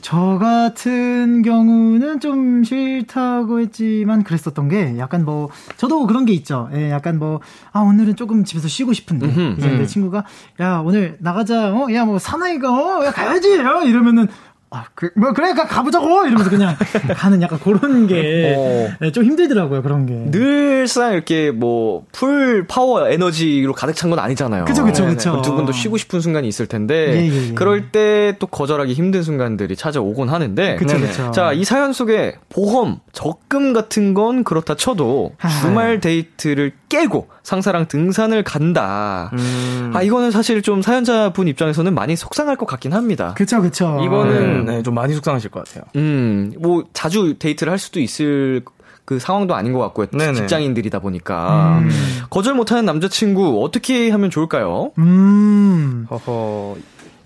[0.08, 6.70] 저 같은 경우는 좀 싫다고 했지만 그랬었던 게 약간 뭐 저도 그런 게 있죠.
[6.72, 7.42] 예, 약간 뭐
[7.72, 9.78] 아 오늘은 조금 집에서 쉬고 싶은데 음흠, 이제 음.
[9.78, 10.24] 내 친구가
[10.60, 11.74] 야 오늘 나가자.
[11.74, 13.58] 어, 야 뭐 사나이가 어, 야 가야지.
[13.60, 14.28] 어, 이러면은
[14.70, 16.26] 아, 그, 뭐, 그러니까 가보자고!
[16.26, 16.76] 이러면서 그냥
[17.16, 18.94] 가는 약간 그런 게, 어.
[19.00, 20.30] 네, 좀 힘들더라고요, 그런 게.
[20.30, 24.64] 늘상 이렇게 뭐, full power 에너지로 가득 찬 건 아니잖아요.
[24.66, 25.40] 그쵸, 그쵸, 그쵸.
[25.42, 27.54] 두 분도 쉬고 싶은 순간이 있을 텐데, 예, 예, 예.
[27.54, 31.30] 그럴 때 또 거절하기 힘든 순간들이 찾아오곤 하는데, 그쵸, 그쵸.
[31.30, 38.42] 자, 이 사연 속에 보험, 적금 같은 건 그렇다 쳐도, 주말 데이트를 깨고 상사랑 등산을
[38.44, 39.30] 간다.
[39.32, 39.92] 음.
[39.94, 43.32] 아, 이거는 사실 좀 사연자분 입장에서는 많이 속상할 것 같긴 합니다.
[43.36, 44.00] 그쵸, 그쵸.
[44.04, 45.84] 이거는 네, 좀 많이 속상하실 것 같아요.
[45.96, 48.62] 음, 뭐 자주 데이트를 할 수도 있을
[49.04, 50.06] 그 상황도 아닌 것 같고요.
[50.08, 50.34] 네네.
[50.34, 51.90] 직장인들이다 보니까 음.
[52.30, 54.92] 거절 못하는 남자친구 어떻게 하면 좋을까요?
[54.98, 56.76] 음, 허허.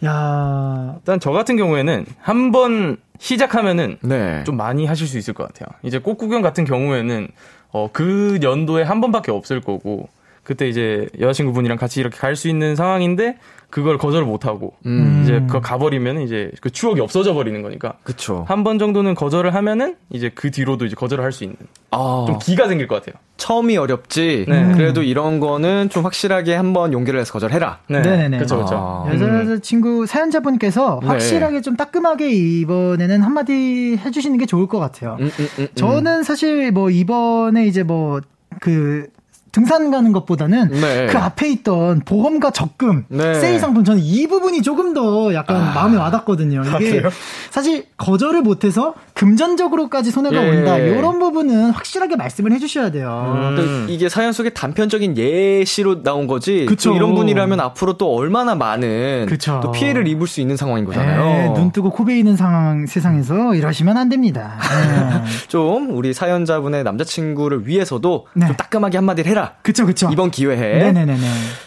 [0.05, 4.43] 야, 일단 저 같은 경우에는 한 번 시작하면은 네.
[4.45, 5.69] 좀 많이 하실 수 있을 것 같아요.
[5.85, 7.29] 이제 꽃구경 같은 경우에는
[7.71, 10.09] 어, 그 연도에 한 번밖에 없을 거고
[10.45, 13.37] 그때 이제 여자친구분이랑 같이 이렇게 갈 수 있는 상황인데
[13.71, 15.21] 그걸 거절을 못 하고 음.
[15.23, 17.95] 이제 그거 가버리면 이제 그 추억이 없어져 버리는 거니까.
[18.03, 18.45] 그렇죠.
[18.49, 21.57] 한 번 정도는 거절을 하면은 이제 그 뒤로도 이제 거절을 할 수 있는
[21.91, 22.25] 아.
[22.27, 23.21] 좀 기가 생길 것 같아요.
[23.39, 24.45] 처음이 어렵지.
[24.49, 24.73] 네.
[24.75, 27.79] 그래도 이런 거는 좀 확실하게 한번 용기를 내서 거절해라.
[27.89, 28.03] 네.
[28.03, 28.75] 네 네 그렇죠, 그렇죠.
[28.77, 29.11] 아.
[29.15, 31.09] 여자 친구 사연자분께서 네.
[31.09, 31.61] 확실하게 네.
[31.63, 35.17] 좀 따끔하게 이번에는 한마디 해주시는 게 좋을 것 같아요.
[35.21, 35.69] 음, 음, 음, 음.
[35.77, 39.07] 저는 사실 뭐 이번에 이제 뭐그
[39.53, 41.07] 등산 가는 것보다는 네.
[41.11, 43.35] 그 앞에 있던 보험과 적금 네.
[43.35, 45.75] 세일 상품 저는 이 부분이 조금 더 약간 아.
[45.75, 46.63] 마음에 와닿거든요.
[46.81, 47.11] 이게 아,
[47.51, 50.49] 사실 거절을 못해서 금전적으로까지 손해가 예.
[50.49, 53.35] 온다 이런 부분은 확실하게 말씀을 해주셔야 돼요.
[53.59, 53.87] 음.
[53.91, 56.65] 이게 사연 속에 단편적인 예시로 나온 거지.
[56.67, 56.95] 그쵸.
[56.95, 59.61] 이런 분이라면 앞으로 또 얼마나 많은 그쵸.
[59.63, 61.25] 또 피해를 입을 수 있는 상황인 거잖아요.
[61.25, 64.59] 네, 눈 뜨고 코 베이는 상황 세상에서 이러시면 안 됩니다.
[64.61, 65.23] 네.
[65.49, 68.47] 좀 우리 사연자분의 남자친구를 위해서도 네.
[68.47, 69.42] 좀 따끔하게 한마디를 해라.
[69.43, 69.59] 합니다.
[69.63, 70.09] 그쵸, 그쵸.
[70.13, 70.93] 이번 기회에.
[70.93, 71.17] 네네네.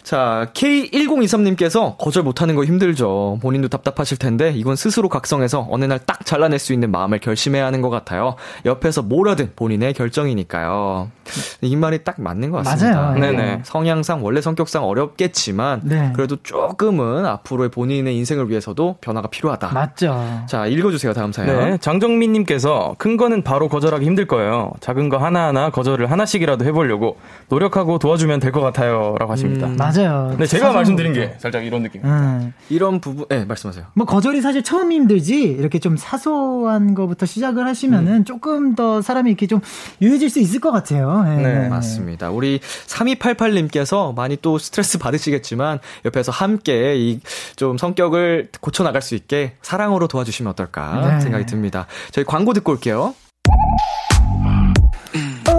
[0.04, 3.40] 자, K1023님께서 거절 못하는 거 힘들죠.
[3.42, 7.82] 본인도 답답하실 텐데, 이건 스스로 각성해서 어느 날 딱 잘라낼 수 있는 마음을 결심해야 하는
[7.82, 8.36] 것 같아요.
[8.66, 11.10] 옆에서 뭐라든 본인의 결정이니까요.
[11.62, 13.02] 이 말이 딱 맞는 것 같습니다.
[13.02, 13.20] 맞아요.
[13.20, 13.38] 네네.
[13.38, 13.60] 네.
[13.64, 16.12] 성향상, 원래 성격상 어렵겠지만, 네.
[16.14, 19.70] 그래도 조금은 앞으로의 본인의 인생을 위해서도 변화가 필요하다.
[19.74, 20.44] 맞죠.
[20.48, 21.72] 자, 읽어주세요, 다음 사연.
[21.72, 21.78] 네.
[21.80, 24.72] 장정민님께서 큰 거는 바로 거절하기 힘들 거예요.
[24.82, 27.18] 작은 거 하나하나 거절을 하나씩이라도 해보려고
[27.50, 29.16] 노력 노력하고 도와주면 될 것 같아요.
[29.20, 29.68] 라고 하십니다.
[29.68, 30.34] 음, 맞아요.
[30.38, 32.16] 네, 제가 말씀드린 게 살짝 이런 느낌입니다.
[32.16, 32.54] 음.
[32.70, 33.86] 이런 부분, 네, 말씀하세요.
[33.94, 38.26] 뭐, 거절이 사실 처음 힘들지, 이렇게 좀 사소한 거부터 시작을 하시면은 음.
[38.26, 39.62] 조금 더 사람이 이렇게 좀
[40.02, 41.24] 유해질 수 있을 것 같아요.
[41.24, 41.70] 네, 네.
[41.70, 42.30] 맞습니다.
[42.30, 47.20] 우리 3288님께서 많이 또 스트레스 받으시겠지만, 옆에서 함께 이
[47.56, 51.20] 좀 성격을 고쳐 나갈 수 있게 사랑으로 도와주시면 어떨까 네.
[51.22, 51.88] 생각이 듭니다.
[52.12, 53.14] 저희 광고 듣고 올게요.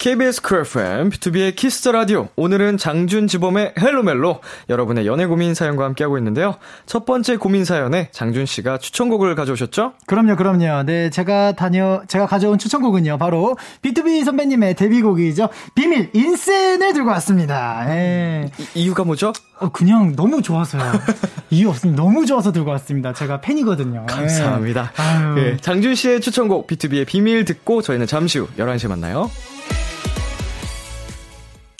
[0.00, 2.28] KBS 쿨 FM, 비투비의 키스 더 라디오.
[2.34, 6.56] 오늘은 장준지범의 헬로멜로 여러분의 연애 고민 사연과 함께하고 있는데요.
[6.86, 9.92] 첫 번째 고민 사연에 장준 씨가 추천곡을 가져오셨죠?
[10.06, 10.84] 그럼요, 그럼요.
[10.84, 13.18] 네, 제가 다녀 제가 가져온 추천곡은요.
[13.18, 15.50] 바로 B2B 선배님의 데뷔곡이죠.
[15.74, 17.84] 비밀 Insane을 들고 왔습니다.
[17.90, 18.50] 예.
[18.74, 19.34] 이, 유가 뭐죠?
[19.58, 20.82] 어, 그냥 너무 좋아서요.
[21.50, 22.02] 이유 없습니다.
[22.02, 23.12] 너무 좋아서 들고 왔습니다.
[23.12, 24.06] 제가 팬이거든요.
[24.06, 24.92] 감사합니다.
[25.36, 25.42] 예.
[25.42, 29.28] 예, 장준 씨의 추천곡 B2B의 비밀 듣고 저희는 잠시 후 11시에 만나요.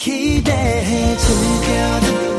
[0.01, 2.30] 기대해 즐겨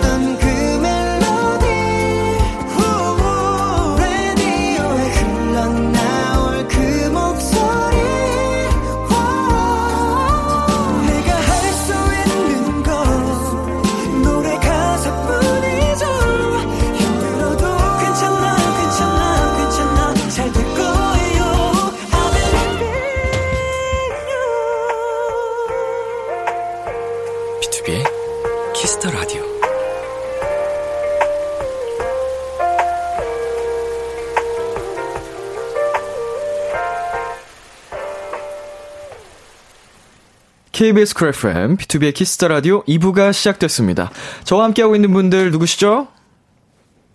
[40.81, 44.09] KBS 쿨 FM, 비투비의 키스 더 라디오 2부가 시작됐습니다.
[44.45, 46.07] 저와 함께하고 있는 분들 누구시죠?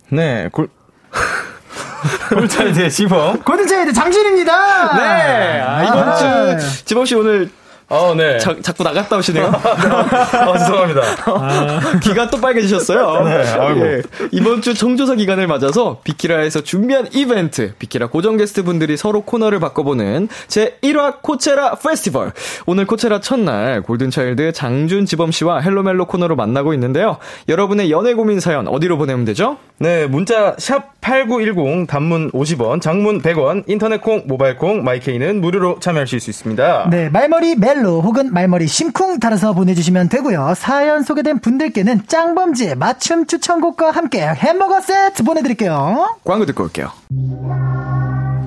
[0.07, 0.69] 네, 골,
[2.33, 3.43] 골차일드 지범.
[3.43, 4.95] 골든차일드 장준입니다!
[4.95, 6.57] 네, 아, 이번 아.
[6.57, 7.49] 주, 지범씨 오늘
[7.89, 8.37] 어, 네.
[8.37, 9.45] 자, 자꾸 나갔다 오시네요.
[9.47, 11.01] 어, 죄송합니다.
[11.25, 13.23] 아, 귀가 또 빨개지셨어요.
[13.23, 13.87] 네, 아이고.
[13.87, 19.61] 예, 이번 주 청조사 기간을 맞아서 비키라에서 준비한 이벤트, 비키라 고정 게스트 분들이 서로 코너를
[19.61, 22.33] 바꿔보는 제 1화 코체라 페스티벌.
[22.65, 27.17] 오늘 코체라 첫날 골든차일드 장준 지범 씨와 헬로멜로 코너로 만나고 있는데요.
[27.47, 29.57] 여러분의 연애 고민 사연 어디로 보내면 되죠?
[29.79, 36.19] 네, 문자 샵 8910 단문 50원, 장문 100원, 인터넷 콩, 모바일 콩, 마이케이는 무료로 참여하실
[36.19, 36.89] 수 있습니다.
[36.89, 40.53] 네, 말머리 멜로 혹은 말머리 심쿵 달아서 보내주시면 되고요.
[40.57, 46.17] 사연 소개된 분들께는 짱범지의 맞춤 추천곡과 함께 햄버거 세트 보내드릴게요.
[46.25, 46.91] 광고 듣고 올게요.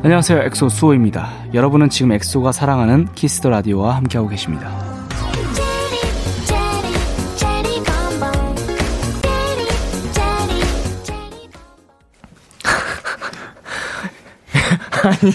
[0.03, 1.31] 안녕하세요, 엑소 수호입니다.
[1.55, 4.90] 여러분은 지금 엑소가 사랑하는 키스 더 라디오와 함께하고 계십니다.
[15.03, 15.33] 아니,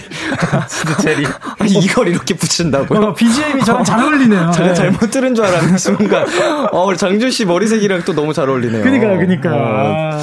[0.68, 1.26] 진짜 제리.
[1.58, 3.00] 아니, 이걸 이렇게 붙인다고요?
[3.00, 4.50] 어, BGM이 저랑 잘 어울리네요.
[4.52, 4.74] 제가 네.
[4.74, 6.26] 잘못 들은 줄 알았는데, 순간.
[6.72, 8.82] 어, 우리 장준 씨 머리색이랑 또 너무 잘 어울리네요.
[8.82, 9.50] 그니까요, 그니까.
[9.52, 10.18] 어.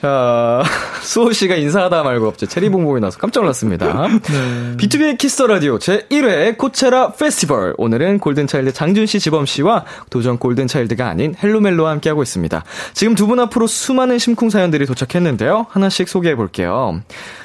[0.00, 0.62] 자,
[1.02, 4.08] 수호 씨가 인사하다 말고 갑자기 체리봉봉이 나서 깜짝 놀랐습니다.
[4.08, 4.76] 네.
[4.78, 7.74] 비투비의 키스 더 라디오 제 1회 코체라 페스티벌.
[7.76, 12.64] 오늘은 골든차일드 장준 씨, 지범 씨와 도전 골든차일드가 아닌 헬로멜로와 함께하고 있습니다.
[12.94, 15.66] 지금 두 분 앞으로 수많은 심쿵 사연들이 도착했는데요.
[15.68, 17.02] 하나씩 소개해 볼게요.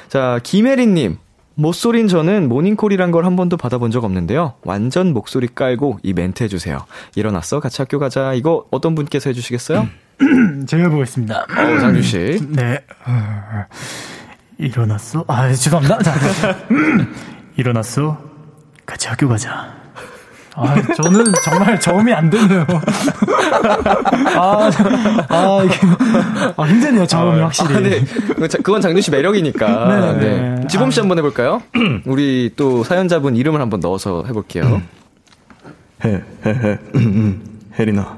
[0.08, 1.18] 자, 김혜린님.
[1.56, 4.54] 모쏠인 저는 모닝콜이란 걸 한 번도 받아본 적 없는데요.
[4.62, 6.84] 완전 목소리 깔고 이 멘트 해주세요.
[7.16, 7.60] 일어났어?
[7.60, 8.34] 같이 학교 가자.
[8.34, 9.88] 이거 어떤 분께서 해주시겠어요?
[10.68, 11.40] 제가 해보겠습니다.
[11.42, 12.48] 어, 장주씨.
[12.54, 12.84] 네.
[14.58, 15.24] 일어났어?
[15.28, 15.98] 아, 죄송합니다.
[16.02, 16.14] 자,
[17.56, 18.18] 일어났어?
[18.84, 19.75] 같이 학교 가자.
[20.56, 22.66] 아, 저는 정말 저음이 안 되네요.
[24.36, 24.70] 아,
[25.28, 25.78] 아, 이게,
[26.56, 27.74] 아, 힘드네요, 저음이 아, 확실히.
[27.74, 28.04] 아, 네.
[28.62, 29.88] 그건 장준 씨 매력이니까.
[29.88, 30.12] 네.
[30.18, 30.54] 네.
[30.56, 30.66] 네.
[30.68, 31.02] 지범 씨 아.
[31.02, 31.62] 한번 해볼까요?
[32.06, 34.80] 우리 또 사연자분 이름을 한번 넣어서 해볼게요.
[36.04, 36.78] 해, 해, 해,
[37.78, 38.16] 혜리나.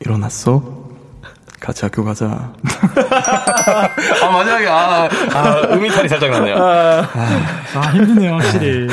[0.00, 0.80] 일어났어?
[1.60, 2.26] 같이 학교 가자.
[4.22, 6.56] 아, 마지막에, 아, 아, 음이 탈이 살짝 나네요.
[6.56, 7.08] 아,
[7.74, 8.88] 아 힘드네요, 확실히.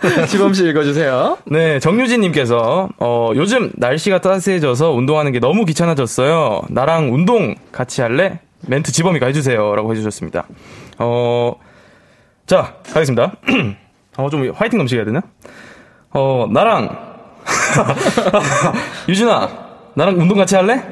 [0.28, 1.38] 지범씨 읽어주세요.
[1.46, 6.62] 네, 정유진님께서, 어, 요즘 날씨가 따스해져서 운동하는 게 너무 귀찮아졌어요.
[6.68, 8.40] 나랑 운동 같이 할래?
[8.66, 9.74] 멘트 지범이가 해주세요.
[9.74, 10.46] 라고 해주셨습니다.
[10.98, 11.54] 어,
[12.46, 13.32] 자, 가겠습니다.
[14.18, 15.22] 어, 좀 화이팅 넘치게 해야 되나?
[16.10, 16.96] 어, 나랑,
[19.08, 19.48] 유진아,
[19.94, 20.82] 나랑 운동 같이 할래?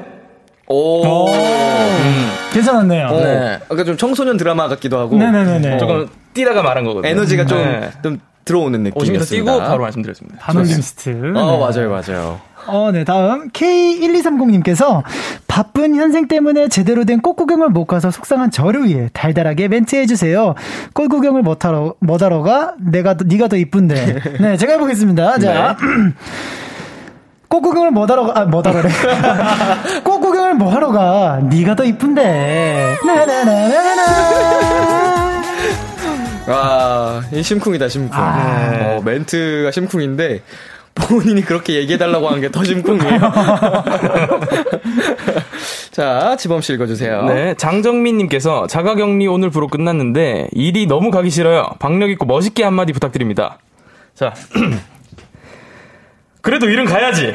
[0.69, 1.29] 오.
[1.29, 2.31] 음.
[2.53, 3.07] 괜찮았네요.
[3.07, 3.21] 어.
[3.21, 3.59] 네.
[3.69, 5.17] 아까 좀 청소년 드라마 같기도 하고.
[5.17, 5.79] 네네네.
[5.79, 7.11] 조금 뛰다가 말한 거거든요.
[7.11, 7.91] 에너지가 좀, 네.
[8.03, 9.27] 좀 들어오는 느낌이었습니다.
[9.53, 10.39] 뛰고 바로 말씀드렸습니다.
[10.39, 11.33] 반올림스트.
[11.37, 12.41] 어, 맞아요, 맞아요.
[12.69, 13.05] 어, 네.
[13.05, 15.03] 다음 K1230님께서
[15.47, 20.07] 바쁜 현생 때문에 제대로 된 꽃 구경을 못 가서 속상한 저를 위해 달달하게 멘트 해
[20.07, 20.55] 주세요.
[20.95, 22.75] 꽃 구경을 못 하러 못 하러 가?
[22.81, 24.39] 내가 네가 더 이쁜데.
[24.41, 25.39] 네, 제가 해 보겠습니다.
[25.39, 25.77] 자.
[25.81, 26.13] 네.
[27.49, 28.89] 꽃 구경을 뭐 하러 가, 아, 뭐 하러래.
[30.03, 31.39] 꽃 구경을 뭐 하러 가.
[31.49, 32.97] 네가 더 이쁜데.
[33.07, 35.06] 나나나나나.
[36.47, 38.11] 아, 이 심쿵이다, 심쿵.
[38.13, 38.97] 아.
[38.97, 40.43] 어, 멘트가 심쿵인데,
[40.95, 43.21] 본인이 그렇게 얘기해달라고 한게더 심쿵이에요.
[45.93, 47.25] 자, 지범 씨 읽어주세요.
[47.25, 51.69] 네, 장정민님께서 자가격리 오늘 부로 끝났는데, 일이 너무 가기 싫어요.
[51.79, 53.59] 박력 있고 멋있게 한마디 부탁드립니다.
[54.15, 54.33] 자.
[56.41, 57.35] 그래도 일은 가야지.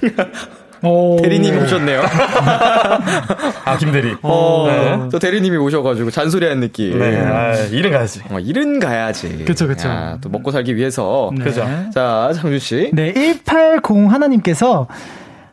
[0.82, 2.02] 대리님이 오셨네요.
[3.64, 4.16] 아, 김대리.
[4.22, 5.08] 어, 네.
[5.10, 6.98] 또 대리님이 오셔가지고 잔소리한 느낌.
[6.98, 8.20] 네, 아, 일은 가야지.
[8.30, 9.44] 어, 일은 가야지.
[9.44, 9.88] 그쵸, 그쵸.
[9.88, 11.30] 야, 또 먹고 살기 위해서.
[11.36, 11.44] 네.
[11.44, 11.66] 그죠.
[11.94, 12.90] 자, 장주씨.
[12.92, 14.86] 네, 180 하나님께서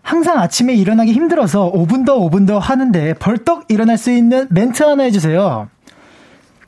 [0.02, 5.04] 항상 아침에 일어나기 힘들어서 5분 더 5분 더 하는데 벌떡 일어날 수 있는 멘트 하나
[5.04, 5.68] 해주세요.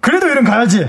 [0.10, 0.88] 그래도 일은 가야지.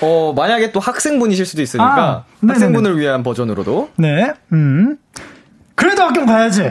[0.00, 3.90] 어, 만약에 또 학생분이실 수도 있으니까 아, 학생분을 위한 버전으로도.
[3.96, 4.32] 네.
[4.52, 4.96] 음.
[5.74, 6.62] 그래도 학교 가야지.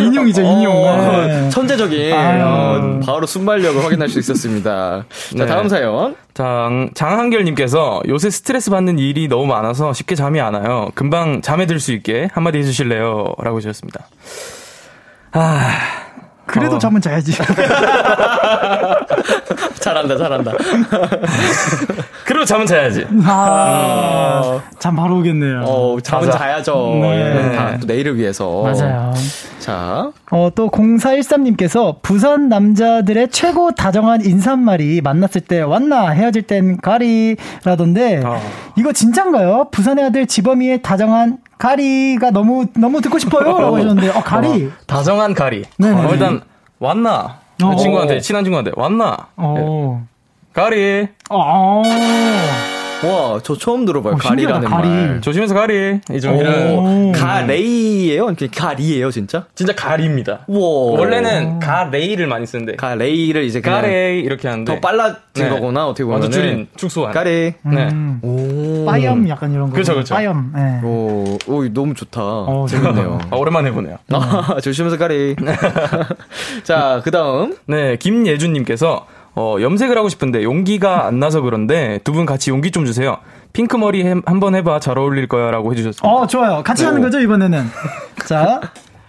[0.00, 0.72] 인용이죠, 인용.
[0.74, 1.50] 어, 네.
[1.50, 5.04] 천재적인 어, 바로 순발력을 확인할 수 있었습니다.
[5.38, 5.46] 자, 네.
[5.46, 6.16] 다음 사연.
[6.34, 10.88] 장, 장한결님께서 요새 스트레스 받는 일이 너무 많아서 쉽게 잠이 안 와요.
[10.96, 13.34] 금방 잠에 들 수 있게 한마디 해주실래요?
[13.38, 14.08] 라고 하셨습니다.
[15.38, 15.70] 아.
[16.46, 16.78] 그래도 어.
[16.78, 17.32] 잠은 자야지.
[19.80, 20.52] 잘한다, 잘한다.
[22.24, 23.04] 그래도 잠은 자야지.
[23.24, 24.62] 아, 어.
[24.78, 25.62] 잠 바로 오겠네요.
[25.64, 26.38] 어, 잠은 맞아.
[26.38, 26.98] 자야죠.
[27.02, 27.34] 네.
[27.34, 27.78] 네.
[27.80, 28.62] 또 내일을 위해서.
[28.62, 29.12] 맞아요.
[29.66, 30.12] 자.
[30.30, 38.40] 어, 또 0413님께서 부산 남자들의 최고 다정한 인사말이 만났을 때 왔나 헤어질 땐 가리라던데 어.
[38.78, 39.70] 이거 진짠가요?
[39.72, 45.64] 부산의 아들 지범이의 다정한 가리가 너무 너무 듣고 싶어요라고 하셨는데 어 가리 어, 다정한 가리.
[45.78, 45.90] 네.
[45.90, 46.42] 어, 일단
[46.78, 47.74] 왔나 어.
[47.74, 49.16] 친구한테 친한 친구한테 왔나.
[49.36, 50.00] 어.
[50.00, 50.06] 네.
[50.52, 51.08] 가리.
[51.28, 51.82] 어.
[53.04, 54.14] 와, 저 처음 들어봐요.
[54.14, 54.88] 어, 가리라는 가리.
[54.88, 55.20] 말.
[55.20, 56.00] 조심해서 가리.
[56.10, 58.34] 이种가레이예요?
[58.54, 59.44] 가리예요, 진짜?
[59.54, 60.44] 진짜 가리입니다.
[60.46, 60.58] 와.
[60.58, 62.76] 원래는 가레이를 많이 쓰는데.
[62.76, 65.48] 가레이를 이제 가레이 이렇게 하는데 더 빨라진 네.
[65.50, 65.86] 거구나.
[65.88, 66.22] 어떻게 보면.
[66.22, 67.12] 완전 줄인 축소한.
[67.12, 67.54] 가리.
[67.62, 67.88] 네.
[67.92, 68.18] 음.
[68.22, 68.86] 오.
[68.86, 69.72] 빠염 약간 이런 거.
[69.72, 70.14] 그렇죠, 그렇죠.
[70.14, 70.52] 빠염.
[70.54, 70.80] 네.
[70.82, 72.20] 오, 오, 너무 좋다.
[72.22, 73.18] 어, 재밌네요.
[73.30, 73.98] 아, 오랜만에 보네요.
[74.12, 75.36] 아, 조심해서 가리.
[76.64, 77.56] 자, 그다음.
[77.66, 79.06] 네, 김예준 님께서
[79.36, 83.18] 어, 염색을 하고 싶은데 용기가 안 나서 그런데 두 분 같이 용기 좀 주세요.
[83.52, 86.08] 핑크 머리 한번 해봐 잘 어울릴 거야라고 해주셨습니다.
[86.08, 86.62] 어 좋아요.
[86.64, 86.88] 같이 오.
[86.88, 87.64] 하는 거죠 이번에는.
[88.26, 88.60] 자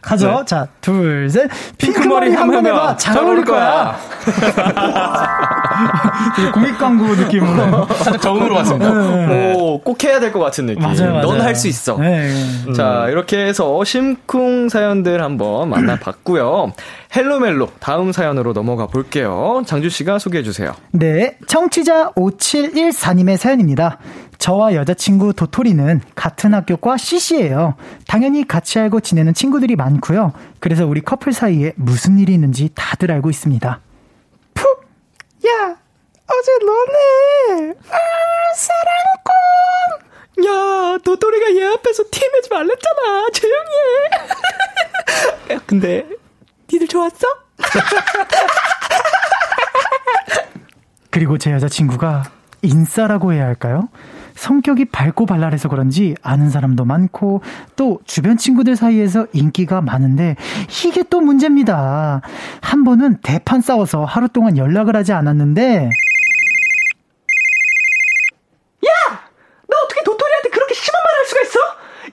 [0.01, 0.39] 가죠.
[0.39, 0.45] 네.
[0.45, 1.49] 자, 둘, 셋.
[1.77, 2.97] 핑크머리 한번 해봐.
[2.97, 3.95] 잘, 잘 어울릴 거야.
[6.53, 7.85] 공익 광고 느낌으로.
[7.87, 8.93] 살짝 적응으로 왔습니다.
[9.27, 9.53] 네.
[9.57, 10.81] 오, 꼭 해야 될 것 같은 느낌.
[10.81, 11.97] 넌 할 수 있어.
[11.97, 12.31] 네.
[12.75, 16.73] 자, 이렇게 해서 심쿵 사연들 한번 만나봤고요.
[17.15, 19.63] 헬로멜로 다음 사연으로 넘어가 볼게요.
[19.65, 20.73] 장주 씨가 소개해 주세요.
[20.91, 23.97] 네, 청취자 5714님의 사연입니다.
[24.37, 27.75] 저와 여자친구 도토리는 같은 학교과 CC예요.
[28.07, 30.31] 당연히 같이 알고 지내는 친구들이 많고요.
[30.59, 33.79] 그래서 우리 커플 사이에 무슨 일이 있는지 다들 알고 있습니다.
[34.53, 34.85] 푹!
[35.47, 35.75] 야,
[36.27, 37.97] 어제 너네 아,
[38.55, 39.33] 사랑꾼!
[40.45, 43.29] 야, 도토리가 얘 앞에서 티내지 말랬잖아.
[43.33, 43.69] 조용히
[45.49, 45.51] 해.
[45.55, 46.05] 야, 근데
[46.71, 47.27] 니들 좋았어?
[51.09, 52.25] 그리고 제 여자친구가
[52.61, 53.89] 인싸라고 해야 할까요?
[54.37, 57.41] 성격이 밝고 발랄해서 그런지 아는 사람도 많고
[57.75, 60.35] 또 주변 친구들 사이에서 인기가 많은데
[60.85, 62.21] 이게 또 문제입니다.
[62.61, 65.89] 한 번은 대판 싸워서 하루 동안 연락을 하지 않았는데
[68.85, 68.91] 야!
[69.67, 71.59] 너 어떻게 도토리한테 그렇게 심한 말할 수가 있어?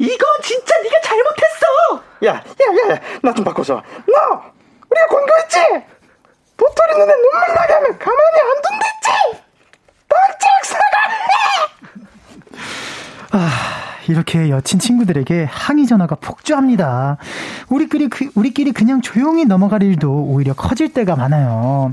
[0.01, 2.05] 이건 진짜 네가 잘못했어!
[2.25, 3.75] 야, 야, 야, 나 좀 바꿔줘.
[3.75, 4.43] 너!
[4.91, 5.59] 우리가 권고했지?
[6.57, 9.45] 도토리 눈에 눈물 나게 하면 가만히 안 둔댔지?
[10.09, 10.94] 빡짝 사과해!
[13.37, 13.51] 아,
[14.07, 17.17] 이렇게 여친 친구들에게 항의 전화가 폭주합니다.
[17.69, 21.93] 우리끼리, 그, 우리끼리 그냥 조용히 넘어갈 일도 오히려 커질 때가 많아요.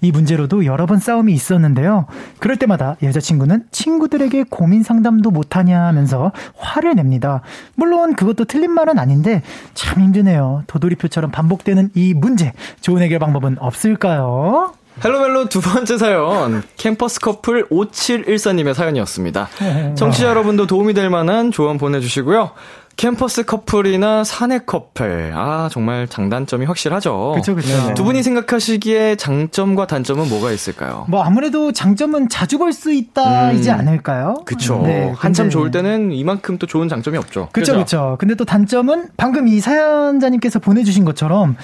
[0.00, 2.06] 이 문제로도 여러 번 싸움이 있었는데요.
[2.38, 7.42] 그럴 때마다 여자친구는 친구들에게 고민 상담도 못하냐 하면서 화를 냅니다.
[7.74, 9.42] 물론 그것도 틀린 말은 아닌데
[9.74, 10.62] 참 힘드네요.
[10.68, 12.54] 도돌이표처럼 반복되는 이 문제.
[12.80, 14.72] 좋은 해결 방법은 없을까요?
[15.04, 19.48] 헬로멜로 두 번째 사연, 캠퍼스 커플 5714님의 사연이었습니다.
[19.96, 22.50] 청취자 여러분도 도움이 될 만한 조언 보내주시고요.
[22.96, 25.32] 캠퍼스 커플이나 사내 커플.
[25.36, 27.34] 아, 정말 장단점이 확실하죠.
[27.36, 27.94] 그쵸, 그쵸.
[27.94, 31.06] 두 분이 생각하시기에 장점과 단점은 뭐가 있을까요?
[31.08, 34.42] 뭐, 아무래도 장점은 자주 볼 수 있다이지 음, 않을까요?
[34.44, 34.82] 그쵸.
[34.84, 35.50] 네, 한참 근데...
[35.52, 37.48] 좋을 때는 이만큼 또 좋은 장점이 없죠.
[37.52, 37.76] 그쵸.
[37.76, 38.16] 그쵸.
[38.18, 41.56] 근데 또 단점은 방금 이 사연자님께서 보내주신 것처럼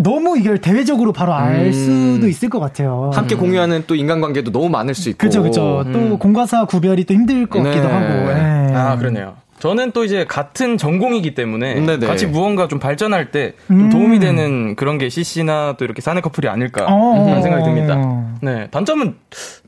[0.00, 1.72] 너무 이걸 대외적으로 바로 알 음.
[1.72, 3.10] 수도 있을 것 같아요.
[3.14, 5.18] 함께 공유하는 또 인간관계도 너무 많을 수 있고.
[5.18, 5.82] 그렇죠, 그렇죠.
[5.86, 5.92] 음.
[5.92, 7.70] 또 공과사 구별이 또 힘들 것 네.
[7.70, 8.06] 같기도 하고.
[8.06, 8.74] 네.
[8.74, 9.36] 아, 그러네요.
[9.60, 12.06] 저는 또 이제 같은 전공이기 때문에 네네.
[12.06, 13.88] 같이 무언가 좀 발전할 때좀 음.
[13.88, 17.24] 도움이 되는 그런 게 CC나 또 이렇게 사내 커플이 아닐까 어.
[17.24, 17.96] 그런 생각이 듭니다.
[18.42, 19.14] 네, 단점은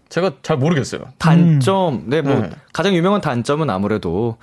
[0.09, 1.03] 제가 잘 모르겠어요.
[1.19, 2.03] 단점, 음.
[2.07, 2.51] 네, 뭐 네.
[2.73, 4.37] 가장 유명한 단점은 아무래도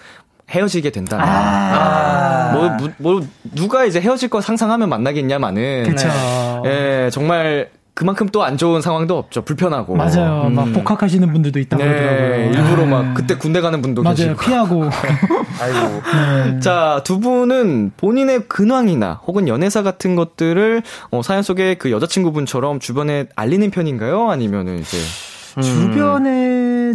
[0.49, 6.07] 헤어지게 된다면 아~ 뭐, 뭐, 뭐, 누가 이제 헤어질 거 상상하면 만나겠냐마는 그쵸.
[6.65, 9.43] 예 정말 그만큼 또 안 좋은 상황도 없죠.
[9.43, 9.95] 불편하고.
[9.95, 10.45] 맞아요.
[10.47, 10.55] 음.
[10.55, 12.45] 막 복학하시는 분들도 있다고 네, 그러더라고요.
[12.51, 13.13] 일부러 막 네.
[13.13, 14.15] 그때 군대 가는 분도 맞아요.
[14.15, 14.37] 계시고.
[14.39, 14.83] 피하고.
[15.61, 16.01] 아이고.
[16.53, 16.59] 네.
[16.59, 20.81] 자, 두 분은 본인의 근황이나 혹은 연애사 같은 것들을
[21.11, 24.29] 어, 사연 속에 그 여자친구분처럼 주변에 알리는 편인가요?
[24.31, 24.97] 아니면은 이제
[25.57, 25.61] 음.
[25.61, 26.31] 주변에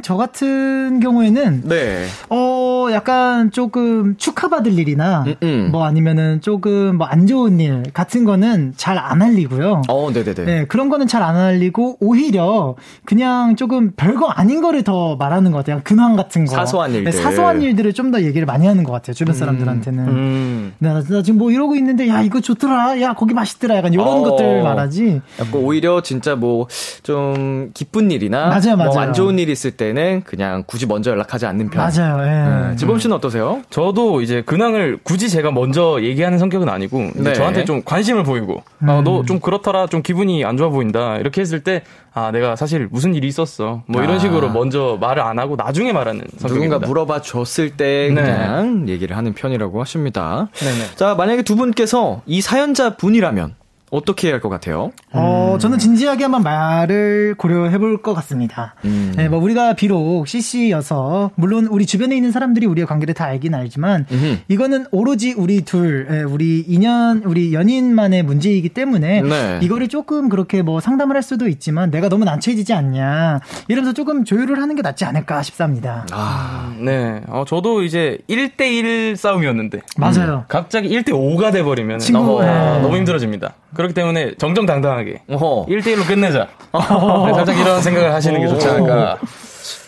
[0.03, 2.07] 저 같은 경우에는 네.
[2.31, 5.37] 어 약간 조금 축하받을 일이나 음음.
[5.43, 5.69] 음.
[5.73, 9.83] 뭐 아니면은 조금 뭐 안 좋은 일 같은 거는 잘 안 알리고요.
[9.89, 10.45] 어, 네네네.
[10.45, 12.75] 네 그런 거는 잘 안 알리고 오히려
[13.05, 15.81] 그냥 조금 별거 아닌 거를 더 말하는 것 같아요.
[15.85, 16.55] 근황 같은 거.
[16.55, 17.11] 사소한 일들.
[17.11, 19.13] 네, 사소한 일들을 좀 더 얘기를 많이 하는 것 같아요.
[19.15, 19.39] 주변 음.
[19.39, 20.09] 사람들한테는.
[20.09, 20.73] 음.
[20.79, 23.01] 나, 나 지금 뭐 이러고 있는데 야 이거 좋더라.
[23.03, 23.77] 야 거기 맛있더라.
[23.77, 24.23] 약간 이런 어.
[24.23, 25.21] 것들 말하지.
[25.41, 26.67] 약간 오히려 진짜 뭐
[27.03, 28.91] 좀 기쁜 일이나 맞아요, 맞아요.
[28.93, 31.83] 뭐 안 좋은 일 있을 때는 그냥 굳이 먼저 연락하지 않는 편.
[31.83, 32.23] 맞아요.
[32.27, 32.69] 예.
[32.71, 32.77] 네.
[32.77, 33.63] 지범 씨는 어떠세요?
[33.71, 37.33] 저도 이제 근황을 굳이 제가 먼저 얘기하는 성격은 아니고 네.
[37.33, 38.91] 저한테 좀 관심을 보이고 음.
[38.91, 42.89] 아, 너 좀 그렇더라, 좀 기분이 안 좋아 보인다 이렇게 했을 때 아, 내가 사실
[42.91, 43.83] 무슨 일이 있었어.
[43.87, 44.19] 뭐 이런 아.
[44.19, 46.49] 식으로 먼저 말을 안 하고 나중에 말하는 성격입니다.
[46.77, 48.21] 누군가 물어봐 줬을 때 네.
[48.23, 48.93] 그냥 네.
[48.93, 50.49] 얘기를 하는 편이라고 하십니다.
[50.55, 50.97] 네네.
[50.97, 53.55] 자, 만약에 두 분께서 이 사연자 분이라면
[53.91, 54.93] 어떻게 해야 할것 같아요?
[55.13, 55.59] 어, 음.
[55.59, 58.75] 저는 진지하게 한번 말을 고려해 볼 것 같습니다.
[58.85, 59.13] 음.
[59.17, 64.07] 네, 뭐 우리가 비록 CC여서 물론 우리 주변에 있는 사람들이 우리의 관계를 다 알긴 알지만
[64.11, 64.37] 음흠.
[64.49, 69.59] 이거는 오로지 우리 둘, 예, 우리 인연, 우리 연인만의 문제이기 때문에 네.
[69.63, 74.61] 이거를 조금 그렇게 뭐 상담을 할 수도 있지만 내가 너무 난처해지지 않냐 이러면서 조금 조율을
[74.61, 76.07] 하는 게 낫지 않을까 싶습니다.
[76.13, 77.21] 아, 네.
[77.29, 80.35] 어, 저도 이제 1대1 싸움이었는데 맞아요.
[80.35, 82.81] 음, 갑자기 1대5가 돼 버리면 너무, 네.
[82.81, 83.55] 너무 힘들어집니다.
[83.79, 85.67] 그렇기 때문에 정정당당하게 어허.
[85.67, 86.49] 1대1로 끝내자.
[86.73, 89.19] 네, 살짝 이런 생각을 하시는 게 좋지 않을까.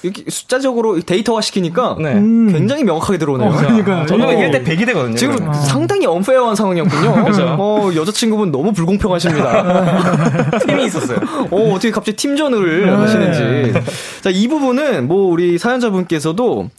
[0.05, 2.13] 이렇게 숫자적으로 데이터화 시키니까 네.
[2.13, 2.53] 음.
[2.53, 3.51] 굉장히 명확하게 들어오네요.
[3.51, 5.17] 어, 그러니까 저는 1대 100이 되거든요.
[5.17, 5.53] 지금 어.
[5.53, 7.25] 상당히 언페어한 상황이었군요.
[7.25, 7.57] 그렇죠.
[7.59, 10.51] 어, 여자친구분 너무 불공평하십니다.
[10.67, 11.19] 팀이 있었어요.
[11.51, 12.93] 어, 어떻게 갑자기 팀전을 네.
[12.93, 13.73] 하시는지.
[14.21, 16.71] 자, 이 부분은 뭐 우리 사연자분께서도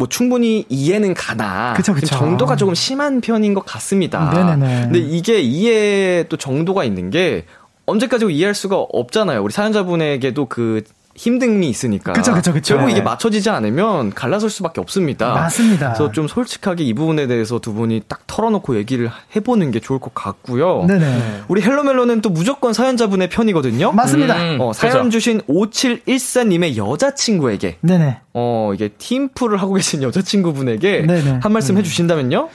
[0.00, 1.74] 뭐 충분히 이해는 가나.
[1.76, 2.06] 그쵸, 그쵸.
[2.06, 4.32] 정도가 조금 심한 편인 것 같습니다.
[4.32, 4.80] 네네네.
[4.84, 7.44] 근데 이게 이해 또 정도가 있는 게
[7.84, 9.42] 언제까지 이해할 수가 없잖아요.
[9.42, 10.84] 우리 사연자분에게도 그
[11.16, 12.12] 힘듦이 있으니까.
[12.12, 12.74] 그쵸, 그쵸, 그쵸.
[12.74, 15.34] 결국 이게 맞춰지지 않으면 갈라설 수밖에 없습니다.
[15.34, 15.92] 맞습니다.
[15.92, 20.14] 그래서 좀 솔직하게 이 부분에 대해서 두 분이 딱 털어놓고 얘기를 해보는 게 좋을 것
[20.14, 20.84] 같고요.
[20.86, 21.42] 네네.
[21.48, 23.92] 우리 헬로멜로는 또 무조건 사연자분의 편이거든요.
[23.92, 24.36] 맞습니다.
[24.36, 25.10] 음, 어, 사연 그쵸.
[25.10, 27.78] 주신 5714님의 여자친구에게.
[27.80, 28.20] 네네.
[28.32, 31.40] 어, 이게 팀플을 하고 계신 여자친구분에게 네네.
[31.42, 31.78] 한 말씀 음.
[31.80, 32.48] 해주신다면요?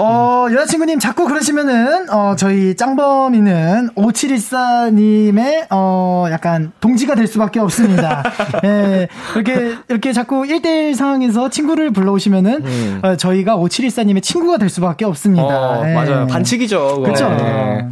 [0.00, 8.22] 어, 여자친구님 자꾸 그러시면은, 어, 저희 짱범이는 5714님의, 어, 약간 동지가 될 수밖에 없습니다.
[8.64, 13.00] 예, 이렇게, 이렇게 자꾸 1대1 상황에서 친구를 불러오시면은, 음.
[13.02, 15.44] 어, 저희가 5714님의 친구가 될 수밖에 없습니다.
[15.44, 15.92] 어, 예.
[15.92, 16.26] 맞아요.
[16.26, 17.02] 반칙이죠.
[17.02, 17.28] 그렇죠.
[17.28, 17.88] 네.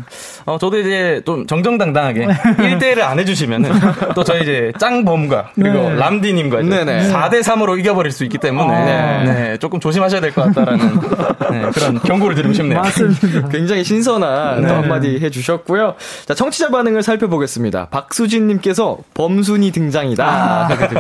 [0.48, 2.26] 어, 저도 이제 좀 정정당당하게
[2.56, 3.70] 1대1을 안 해주시면은,
[4.14, 5.96] 또 저희 이제 짱범과, 그리고 네.
[5.96, 9.22] 람디님과 이제 4대3으로 이겨버릴 수 있기 때문에, 어.
[9.24, 11.00] 네, 조금 조심하셔야 될 것 같다라는,
[11.52, 12.80] 네, 그런 경고를 드리고 싶네요.
[12.80, 13.48] 맞습니다.
[13.50, 14.72] 굉장히 신선한 네.
[14.72, 15.96] 한마디 해주셨고요.
[16.24, 17.88] 자, 청취자 반응을 살펴보겠습니다.
[17.90, 20.24] 박수진님께서 범순이 등장이다.
[20.26, 20.68] 아.
[20.68, 20.94] 그, 그,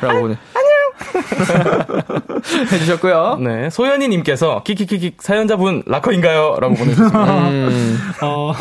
[0.00, 0.60] 그, 라고 아,
[2.72, 3.38] 해주셨고요.
[3.40, 3.70] 네.
[3.70, 6.58] 소연이님께서 키키키키 사연자분 락커인가요?
[6.60, 7.48] 라고 보내주셨습니다.
[7.48, 7.98] 음.
[8.22, 8.52] 어,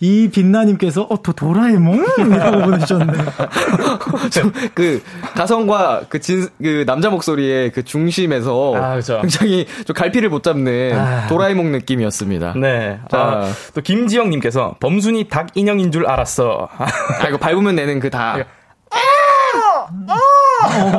[0.00, 2.04] 이 빛나님께서 어, 도, 도라에몽?
[2.18, 3.24] 이라고 보내주셨네요.
[4.74, 5.02] 그
[5.34, 9.20] 가성과 그 진, 그 남자 목소리의 그 중심에서 아, 그렇죠.
[9.20, 11.26] 굉장히 좀 갈피를 못 잡는 아.
[11.28, 12.54] 도라에몽 느낌이었습니다.
[12.56, 12.98] 네.
[13.10, 16.68] 자, 아, 또 김지영님께서 범순이 닭 인형인 줄 알았어.
[16.76, 18.57] 아, 이거 밟으면 내는 그 닭.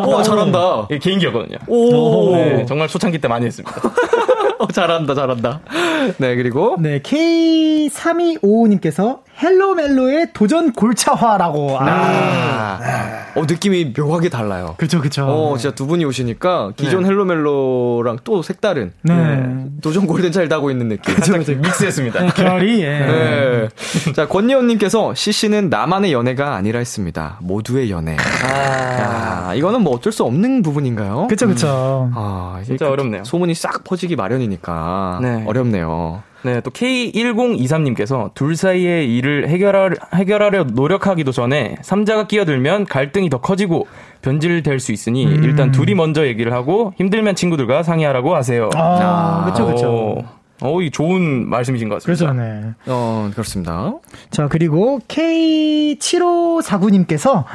[0.06, 0.88] 오, 오, 잘한다.
[0.90, 1.58] 이게 개인기였거든요.
[1.68, 2.36] 오.
[2.36, 3.80] 네, 정말 초창기 때 많이 했습니다.
[4.60, 5.62] 어, 잘한다, 잘한다.
[6.18, 6.76] 네, 그리고.
[6.80, 11.78] 네, K3255님께서 헬로멜로의 도전 골차화라고.
[11.80, 11.86] 아.
[11.86, 12.80] 아.
[13.36, 14.76] 어, 느낌이 묘하게 달라요.
[14.78, 15.26] 그쵸, 그쵸.
[15.26, 17.10] 어, 진짜 두 분이 오시니까 기존 네.
[17.10, 18.92] 헬로멜로랑 또 색다른.
[19.02, 19.16] 네.
[19.16, 19.66] 네.
[19.82, 21.16] 도전 골든 차일드 하고 있는 느낌.
[21.16, 21.54] 그쵸, 그쵸.
[21.56, 22.20] 믹스했습니다.
[22.22, 22.90] 네, 결이, 예.
[23.00, 23.70] 네.
[24.14, 27.38] 자, 권예원님께서 CC는 나만의 연애가 아니라 했습니다.
[27.42, 28.18] 모두의 연애.
[28.44, 29.50] 아.
[29.50, 31.28] 야, 이거는 뭐 어쩔 수 없는 부분인가요?
[31.28, 32.10] 그쵸, 그쵸.
[32.12, 32.14] 음.
[32.16, 33.24] 아, 진짜 그 어렵네요.
[33.24, 35.20] 소문이 싹 퍼지기 마련이니까.
[35.22, 35.44] 네.
[35.46, 36.24] 어렵네요.
[36.44, 43.88] 네, 또 K1023님께서 둘 사이의 일을 해결하, 해결하려 노력하기도 전에 삼자가 끼어들면 갈등이 더 커지고
[44.22, 45.44] 변질될 수 있으니 음.
[45.44, 48.70] 일단 둘이 먼저 얘기를 하고 힘들면 친구들과 상의하라고 하세요.
[48.76, 50.39] 아, 그렇죠, 그렇죠.
[50.62, 52.32] 어, 이 좋은 말씀이신 것 같습니다.
[52.34, 52.62] 그렇죠, 네.
[52.88, 53.94] 어, 그렇습니다.
[54.30, 57.46] 자, 그리고 K7549님께서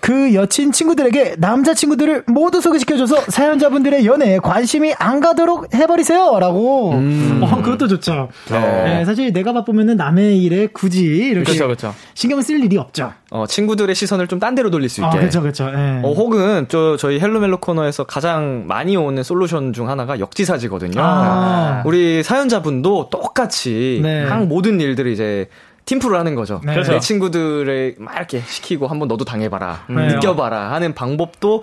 [0.00, 6.38] 그 여친 친구들에게 남자친구들을 모두 소개시켜줘서 사연자분들의 연애에 관심이 안 가도록 해버리세요!
[6.38, 6.92] 라고.
[6.92, 7.40] 음.
[7.42, 8.28] 어, 그것도 좋죠.
[8.50, 8.84] 네.
[8.84, 9.04] 네.
[9.04, 11.94] 사실 내가 바쁘면은 남의 일에 굳이 이렇게 그쵸, 그쵸.
[12.14, 13.12] 신경을 쓸 일이 없죠.
[13.34, 15.06] 어, 친구들의 시선을 좀 딴 데로 돌릴 수 있게.
[15.16, 15.70] 아, 그렇죠, 그렇죠.
[15.70, 16.00] 네.
[16.04, 21.00] 어, 혹은 저 저희 헬로멜로 코너에서 가장 많이 오는 솔루션 중 하나가 역지사지거든요.
[21.02, 21.82] 아.
[21.84, 24.24] 우리 사연자분도 똑같이 네.
[24.24, 25.48] 한 모든 일들을 이제
[25.86, 26.60] 팀플을 하는 거죠.
[26.64, 26.80] 네.
[26.82, 29.96] 내 친구들을 막 이렇게 시키고 한번 너도 당해봐라, 음.
[29.96, 31.62] 느껴봐라 하는 방법도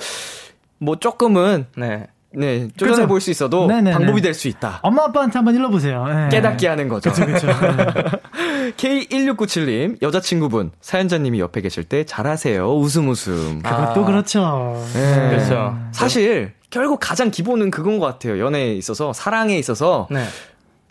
[0.80, 2.07] 뭐 조금은 네.
[2.34, 3.07] 네, 쪼잔해 그렇죠.
[3.07, 3.91] 보일 수 있어도 네네네.
[3.91, 4.79] 방법이 될 수 있다.
[4.84, 6.05] 엄마 아빠한테 한번 일러보세요.
[6.07, 6.29] 네.
[6.29, 7.11] 깨닫게 하는 거죠.
[7.11, 7.47] 그렇죠, 그렇죠.
[8.77, 12.73] K1697님 여자친구분 사연자님이 옆에 계실 때 잘하세요.
[12.77, 13.61] 웃음 웃음.
[13.61, 14.05] 그것도 아.
[14.05, 14.86] 그렇죠.
[14.93, 15.29] 네.
[15.29, 15.77] 그렇죠.
[15.91, 18.39] 사실 결국 가장 기본은 그건 것 같아요.
[18.39, 20.23] 연애에 있어서 사랑에 있어서 네.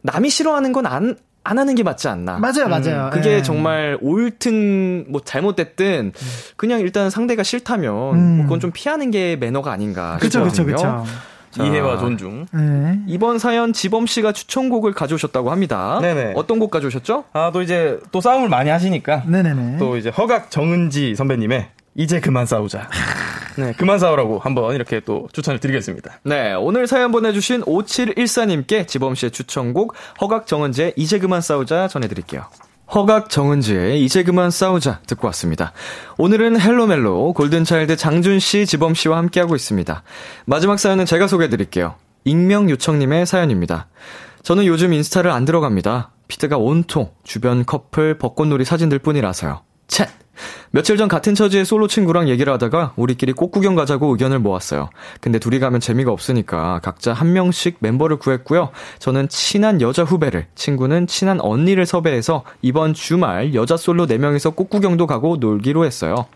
[0.02, 2.38] 남이 싫어하는 건 안 안 하는 게 맞지 않나.
[2.38, 3.06] 맞아요, 맞아요.
[3.06, 3.42] 음, 그게 네.
[3.42, 6.12] 정말 옳든 뭐 잘못됐든
[6.56, 8.42] 그냥 일단 상대가 싫다면 음.
[8.42, 10.18] 그건 좀 피하는 게 매너가 아닌가.
[10.18, 11.04] 그렇죠, 그렇죠, 그렇죠.
[11.58, 12.46] 이해와 존중.
[12.52, 13.00] 네.
[13.06, 15.98] 이번 사연 지범 씨가 추천곡을 가져오셨다고 합니다.
[16.00, 16.34] 네네.
[16.36, 17.24] 어떤 곡 가져오셨죠?
[17.32, 19.24] 아, 또 이제 또 싸움을 많이 하시니까.
[19.26, 19.78] 네네네.
[19.78, 22.88] 또 이제 허각 정은지 선배님의 이제 그만 싸우자.
[23.56, 26.20] 네, 그만 싸우라고 한번 이렇게 또 추천을 드리겠습니다.
[26.24, 32.44] 네, 오늘 사연 보내주신 5714님께 지범 씨의 추천곡 허각 정은지의 이제 그만 싸우자 전해드릴게요.
[32.92, 35.72] 허각 정은지의 이제 그만 싸우자 듣고 왔습니다.
[36.18, 40.02] 오늘은 헬로멜로 골든차일드 장준 씨, 지범 씨와 함께하고 있습니다.
[40.44, 41.94] 마지막 사연은 제가 소개해드릴게요.
[42.24, 43.86] 익명 요청님의 사연입니다.
[44.42, 46.10] 저는 요즘 인스타를 안 들어갑니다.
[46.26, 49.62] 피드가 온통 주변 커플 벚꽃놀이 사진들 뿐이라서요.
[49.86, 50.08] 챗!
[50.72, 54.90] 며칠 전 같은 처지의 솔로 친구랑 얘기를 하다가 우리끼리 꽃구경 가자고 의견을 모았어요.
[55.20, 58.70] 근데 둘이 가면 재미가 없으니까 각자 한 명씩 멤버를 구했고요.
[58.98, 65.36] 저는 친한 여자 후배를, 친구는 친한 언니를 섭외해서 이번 주말 여자 솔로 4명이서 꽃구경도 가고
[65.36, 66.26] 놀기로 했어요.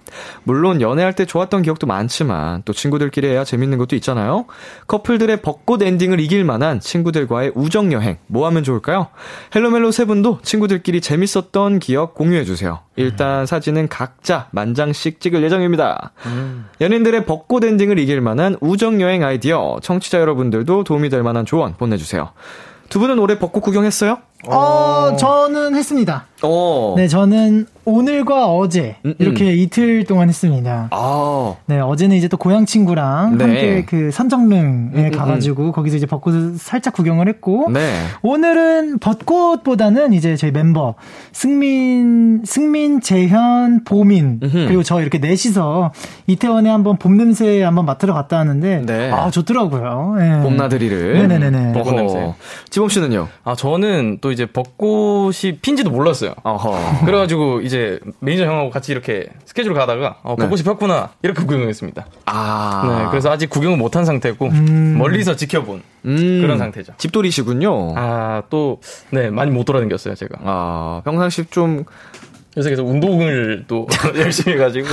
[0.43, 4.47] 물론 연애할 때 좋았던 기억도 많지만 또 친구들끼리 해야 재밌는 것도 있잖아요.
[4.87, 9.09] 커플들의 벚꽃 엔딩을 이길 만한 친구들과의 우정 여행 뭐 하면 좋을까요?
[9.55, 12.81] 헬로멜로 세 분도 친구들끼리 재밌었던 기억 공유해 주세요.
[12.97, 16.13] 일단 사진은 각자 만 장씩 찍을 예정입니다.
[16.27, 16.67] 음.
[16.81, 22.31] 연인들의 벚꽃 엔딩을 이길 만한 우정 여행 아이디어 청취자 여러분들도 도움이 될 만한 조언 보내주세요.
[22.89, 24.19] 두 분은 올해 벚꽃 구경했어요?
[24.47, 26.27] 어, 저는 했습니다.
[26.45, 26.95] 오.
[26.97, 29.15] 네, 저는 오늘과 어제 음, 음.
[29.19, 30.89] 이렇게 이틀 동안 했습니다.
[30.91, 31.55] 아.
[31.67, 33.45] 네, 어제는 이제 또 고향 친구랑 네.
[33.45, 37.95] 함께 그 선정릉에 음, 음, 음, 가가지고 거기서 이제 벚꽃을 살짝 구경을 했고 네.
[38.23, 40.95] 오늘은 벚꽃보다는 이제 저희 멤버
[41.33, 44.67] 승민, 승민, 재현, 보민 음흠.
[44.67, 45.93] 그리고 저 이렇게 넷이서
[46.27, 49.11] 이태원에 한번 봄 냄새 한번 맡으러 갔다 왔는데 네.
[49.11, 50.17] 아 좋더라고요.
[50.19, 50.43] 네.
[50.43, 51.29] 봄나들이를.
[51.29, 51.73] 네네네.
[51.73, 52.35] 벚꽃 냄새.
[52.71, 53.29] 지범 씨는요?
[53.45, 56.34] 아 저는 또 이제 벚꽃이 핀지도 몰랐어요.
[56.43, 57.05] 어허.
[57.07, 60.65] 그래가지고 이제 매니저 형하고 같이 이렇게 스케줄 가다가 어, 벚꽃이 네.
[60.65, 62.07] 폈구나 이렇게 구경했습니다.
[62.27, 62.85] 아.
[63.05, 64.97] 네, 그래서 아직 구경을 못한 상태고 음.
[64.99, 66.41] 멀리서 지켜본 음.
[66.41, 66.95] 그런 상태죠.
[66.99, 67.95] 집돌이시군요.
[67.97, 68.81] 아, 또,
[69.11, 70.39] 네, 많이 못 돌아다녔어요, 제가.
[70.43, 71.85] 아, 평상시 좀
[72.57, 73.87] 요새 계속 운동을 또
[74.17, 74.89] 열심히 해가지고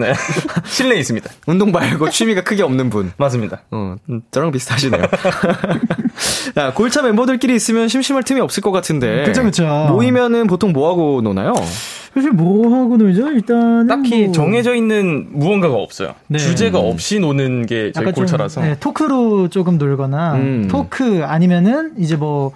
[0.00, 0.12] 네
[0.66, 1.30] 실내에 있습니다.
[1.46, 3.12] 운동 말고 취미가 크게 없는 분.
[3.16, 3.62] 맞습니다.
[3.70, 3.96] 어,
[4.30, 5.02] 저랑 비슷하시네요.
[6.56, 9.24] 야, 골차 멤버들끼리 있으면 심심할 틈이 없을 것 같은데.
[9.24, 9.86] 그쵸, 그쵸.
[9.90, 11.54] 모이면은 보통 뭐 하고 노나요?
[12.14, 13.28] 사실 뭐 하고 놀죠?
[13.32, 14.32] 일단 딱히 뭐...
[14.32, 16.14] 정해져 있는 무언가가 없어요.
[16.28, 16.38] 네.
[16.38, 18.60] 주제가 없이 노는 게 저희 골차라서.
[18.60, 20.68] 좀, 네, 토크로 조금 놀거나 음.
[20.70, 22.52] 토크 아니면은 이제 뭐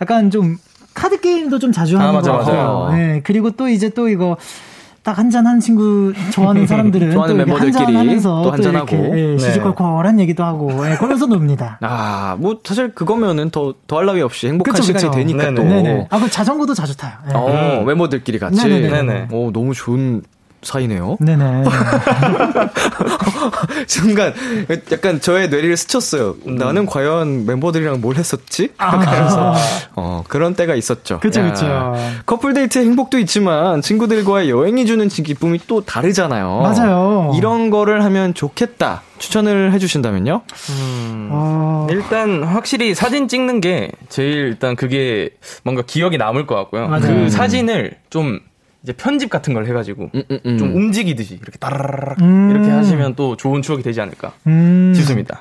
[0.00, 0.56] 약간 좀
[0.94, 2.90] 카드 게임도 좀 자주 하는 아, 맞아, 거 같아요.
[2.92, 4.36] 네, 그리고 또 이제 또 이거
[5.02, 10.16] 딱 한잔 하는 친구 좋아하는 사람들은 좋아하는 또 멤버들끼리 하면서 또 한잔 하고 예, 시시콜콜한
[10.16, 10.22] 네.
[10.22, 11.78] 얘기도 하고 예, 그러면서 놉니다.
[11.82, 15.18] 아, 뭐 사실 그거면은 더 더할 나위 없이 행복한 그쵸, 시간이 그쵸.
[15.18, 15.54] 되니까 네네.
[15.56, 15.62] 또.
[15.64, 16.06] 네네.
[16.10, 17.12] 아, 그 자전거도 자주 타요.
[17.28, 17.32] 예.
[17.34, 18.66] 어, 멤버들끼리 같이.
[18.66, 18.88] 네네.
[18.88, 19.28] 네네.
[19.32, 20.22] 오, 너무 좋은
[20.64, 21.18] 사이네요.
[21.20, 21.64] 네네.
[23.86, 24.34] 순간
[24.90, 26.36] 약간 저의 뇌리를 스쳤어요.
[26.46, 26.56] 음.
[26.56, 28.70] 나는 과연 멤버들이랑 뭘 했었지?
[28.78, 28.98] 아.
[28.98, 29.54] 그래서
[29.94, 31.20] 어, 그런 때가 있었죠.
[31.20, 31.94] 그렇죠, 그렇죠.
[32.26, 36.60] 커플 데이트 행복도 있지만 친구들과의 여행이 주는 기쁨이 또 다르잖아요.
[36.60, 37.32] 맞아요.
[37.36, 39.02] 이런 거를 하면 좋겠다.
[39.18, 40.42] 추천을 해주신다면요?
[40.70, 41.86] 음, 어...
[41.90, 45.30] 일단 확실히 사진 찍는 게 제일 일단 그게
[45.62, 46.88] 뭔가 기억이 남을 것 같고요.
[46.88, 47.06] 맞아요.
[47.06, 48.40] 그 사진을 좀
[48.84, 50.58] 이제 편집 같은 걸 해가지고 음, 음, 음.
[50.58, 52.50] 좀 움직이듯이 이렇게 따라라락 음.
[52.50, 54.92] 이렇게 하시면 또 좋은 추억이 되지 않을까 음.
[54.94, 55.40] 싶습니다.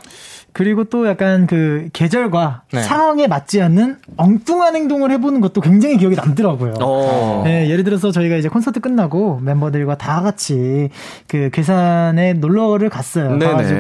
[0.54, 2.82] 그리고 또 약간 그 계절과 네.
[2.84, 6.76] 상황에 맞지 않는 엉뚱한 행동을 해보는 것도 굉장히 기억에 남더라고요.
[6.80, 7.42] 어.
[7.44, 10.90] 네, 예를 들어서 저희가 이제 콘서트 끝나고 멤버들과 다 같이
[11.28, 13.32] 그 괴산에 놀러를 갔어요.
[13.32, 13.46] 네네.
[13.46, 13.80] 가가지고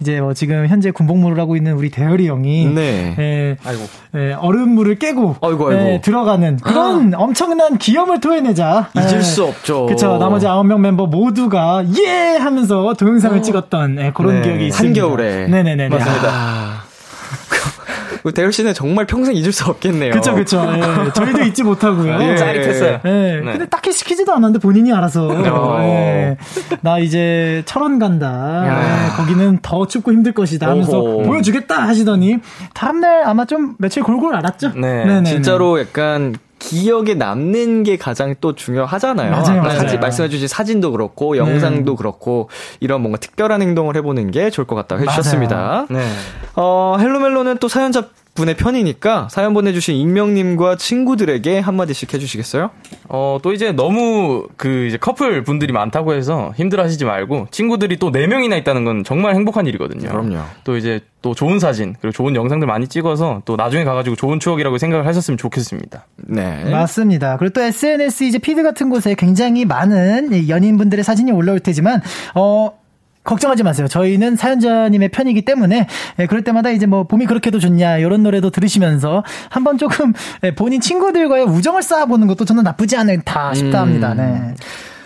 [0.00, 3.14] 이제 뭐 지금 현재 군복무를 하고 있는 우리 대열이 형이 네.
[3.18, 3.82] 예, 아이고.
[4.16, 5.82] 예, 얼음물을 깨고 아이고, 아이고.
[5.82, 7.18] 예, 들어가는 그런 아.
[7.18, 9.20] 엄청난 기염을 토해내자 잊을 예.
[9.20, 9.86] 수 없죠.
[9.86, 10.18] 그렇죠.
[10.18, 13.40] 나머지 아홉 명 멤버 모두가 예 하면서 동영상을 어.
[13.40, 14.42] 찍었던 예, 그런 네.
[14.42, 15.00] 기억이 있습니다.
[15.00, 16.28] 한겨울에 네네네 맞습니다.
[16.32, 16.82] 아.
[18.22, 20.12] 그 대열 씨는 정말 평생 잊을 수 없겠네요.
[20.12, 20.62] 그쵸, 그쵸.
[20.76, 22.20] 예, 저희도 잊지 못하고요.
[22.22, 23.00] 예, 짜릿했어요.
[23.04, 23.52] 예, 네.
[23.52, 25.28] 근데 딱히 시키지도 않았는데 본인이 알아서.
[25.28, 25.80] 어.
[25.80, 26.36] 예,
[26.82, 28.64] 나 이제 철원 간다.
[28.66, 31.22] 예, 거기는 더 춥고 힘들 것이다 하면서 오호.
[31.22, 32.38] 보여주겠다 하시더니
[32.74, 34.72] 다음날 아마 좀 며칠 골골 알았죠?
[34.76, 35.04] 네.
[35.06, 39.30] 네네 진짜로 약간 기억에 남는 게 가장 또 중요하잖아요.
[39.32, 39.98] 맞아요, 맞아요.
[39.98, 41.96] 말씀해주신 사진도 그렇고 영상도 네.
[41.96, 42.48] 그렇고
[42.78, 45.86] 이런 뭔가 특별한 행동을 해보는 게 좋을 것 같다고 해주셨습니다.
[45.90, 46.06] 네.
[46.54, 52.70] 어, 헬로멜로는 또 사연자 분의 편이니까 사연 보내주신 익명님과 친구들에게 한마디씩 해주시겠어요?
[53.08, 58.10] 어, 또 이제 너무 그 이제 커플 분들이 많다고 해서 힘들어 하시지 말고 친구들이 또
[58.12, 60.08] 4명이나 있다는 건 정말 행복한 일이거든요.
[60.08, 60.38] 그럼요.
[60.64, 64.78] 또 이제 또 좋은 사진, 그리고 좋은 영상들 많이 찍어서 또 나중에 가가지고 좋은 추억이라고
[64.78, 66.06] 생각을 하셨으면 좋겠습니다.
[66.16, 66.64] 네.
[66.70, 67.36] 맞습니다.
[67.36, 72.00] 그리고 또 SNS 이제 피드 같은 곳에 굉장히 많은 연인분들의 사진이 올라올 테지만,
[72.34, 72.79] 어,
[73.24, 73.86] 걱정하지 마세요.
[73.86, 75.86] 저희는 사연자님의 편이기 때문에
[76.18, 80.12] 예, 그럴 때마다 이제 뭐 봄이 그렇게도 좋냐 이런 노래도 들으시면서 한번 조금
[80.42, 84.14] 예, 본인 친구들과의 우정을 쌓아보는 것도 저는 나쁘지 않다 싶다 합니다.
[84.14, 84.22] 네.
[84.22, 84.56] 음.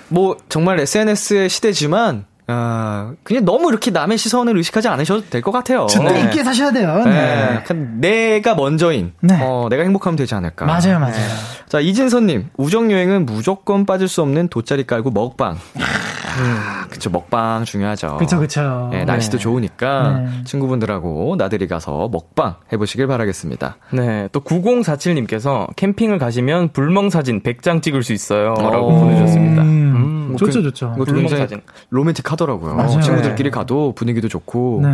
[0.08, 5.86] 뭐 정말 SNS의 시대지만 아, 그냥 너무 이렇게 남의 시선을 의식하지 않으셔도 될 것 같아요.
[5.86, 6.20] 주도 네.
[6.24, 7.02] 있게 사셔야 돼요.
[7.06, 7.62] 네.
[7.66, 8.38] 네.
[8.38, 9.38] 내가 먼저인, 네.
[9.42, 10.66] 어, 내가 행복하면 되지 않을까.
[10.66, 11.14] 맞아요, 맞아요.
[11.70, 15.56] 자, 이진선님, 우정여행은 무조건 빠질 수 없는 돗자리 깔고 먹방.
[16.38, 18.16] 음, 그쵸, 먹방 중요하죠.
[18.18, 18.88] 그쵸, 그쵸.
[18.92, 19.42] 네, 날씨도 네.
[19.42, 20.44] 좋으니까 네.
[20.44, 23.76] 친구분들하고 나들이 가서 먹방 해보시길 바라겠습니다.
[23.92, 28.54] 네, 또 9047님께서 캠핑을 가시면 불멍 사진 100장 찍을 수 있어요.
[28.58, 29.62] 라고 보내주셨습니다.
[29.62, 30.92] 음, 음, 뭐 좋죠, 그, 좋죠.
[31.04, 31.60] 불멍 사진.
[31.90, 32.74] 로맨틱하더라고요.
[32.74, 33.00] 맞아요.
[33.00, 34.80] 친구들끼리 가도 분위기도 좋고.
[34.82, 34.88] 네.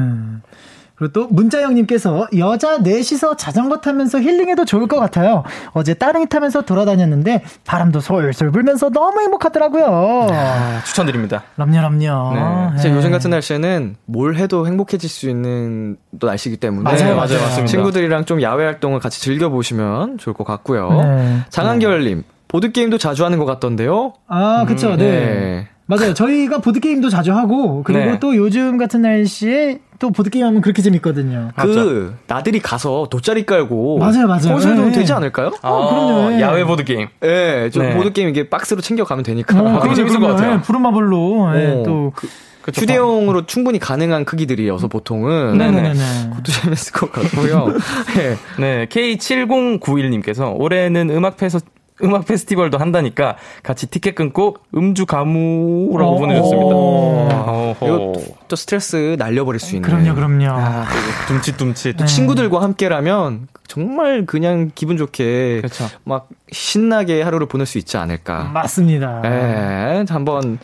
[1.00, 5.44] 그리고 또 문자영님께서 여자 넷이서 자전거 타면서 힐링해도 좋을 것 같아요.
[5.72, 10.26] 어제 따릉이 타면서 돌아다녔는데 바람도 솔솔 불면서 너무 행복하더라고요.
[10.30, 11.44] 아, 추천드립니다.
[11.56, 12.34] 럼요 럼요.
[12.34, 12.82] 네.
[12.82, 12.94] 네.
[12.94, 17.64] 요즘 같은 날씨에는 뭘 해도 행복해질 수 있는 또 날씨이기 때문에 맞아요, 맞아요, 맞습니다.
[17.64, 20.90] 친구들이랑 좀 야외 활동을 같이 즐겨 보시면 좋을 것 같고요.
[20.90, 21.38] 네.
[21.48, 24.12] 장한결님 보드 게임도 자주 하는 것 같던데요.
[24.28, 25.04] 아, 그쵸, 음, 네.
[25.04, 25.68] 네.
[25.90, 26.14] 맞아요.
[26.14, 28.18] 저희가 보드게임도 자주 하고, 그리고 네.
[28.20, 31.50] 또 요즘 같은 날씨에 또 보드게임 하면 그렇게 재밌거든요.
[31.56, 32.14] 그, 맞죠?
[32.26, 33.98] 나들이 가서 돗자리 깔고.
[33.98, 34.54] 맞아요, 맞아요.
[34.54, 34.92] 콘솔도 네.
[34.92, 35.52] 되지 않을까요?
[35.62, 36.30] 아, 어, 그럼요.
[36.30, 36.40] 네.
[36.40, 37.08] 야외 보드게임.
[37.22, 39.60] 예, 네, 좀 보드게임 이게 박스로 챙겨가면 되니까.
[39.60, 40.56] 어, 되게 재밌을 것 같아요.
[40.56, 41.52] 네, 부루마블로.
[41.52, 42.12] 네, 어, 또.
[42.14, 42.28] 그,
[42.62, 45.94] 그쵸, 휴대용으로 충분히 가능한 크기들이어서 보통은 네네네.
[46.30, 47.74] 그것도 재밌을 것 같고요.
[48.16, 48.36] 네.
[48.58, 51.60] 네, K7091님께서 올해는 음악 페스
[52.02, 56.18] 음악 페스티벌도 한다니까 같이 티켓 끊고 음주 가무라고 어.
[56.18, 56.74] 보내줬습니다.
[56.74, 57.76] 어.
[57.82, 58.12] 이거
[58.48, 59.88] 또 스트레스 날려버릴 수 있는.
[59.88, 60.48] 그럼요, 그럼요.
[60.50, 60.86] 아,
[61.28, 61.96] 둠칫둠칫.
[61.96, 62.12] 또 네.
[62.12, 65.88] 친구들과 함께라면 정말 그냥 기분 좋게 그렇죠.
[66.04, 68.44] 막 신나게 하루를 보낼 수 있지 않을까.
[68.44, 69.20] 맞습니다.
[69.22, 70.58] 네, 한번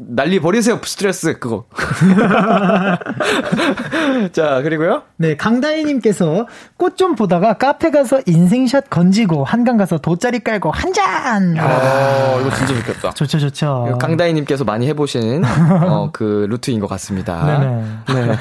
[0.00, 1.64] 난리 버리세요, 스트레스, 그거.
[4.32, 5.02] 자, 그리고요?
[5.16, 6.46] 네, 강다희님께서
[6.76, 11.56] 꽃 좀 보다가 카페 가서 인생샷 건지고, 한강 가서 돗자리 깔고, 한 잔!
[11.58, 13.10] 아, 이거 진짜 좋겠다.
[13.10, 13.98] 좋죠, 좋죠.
[14.00, 17.44] 강다희님께서 많이 해보신, 어, 그, 루트인 것 같습니다.
[17.46, 18.26] 네네.
[18.26, 18.36] 네.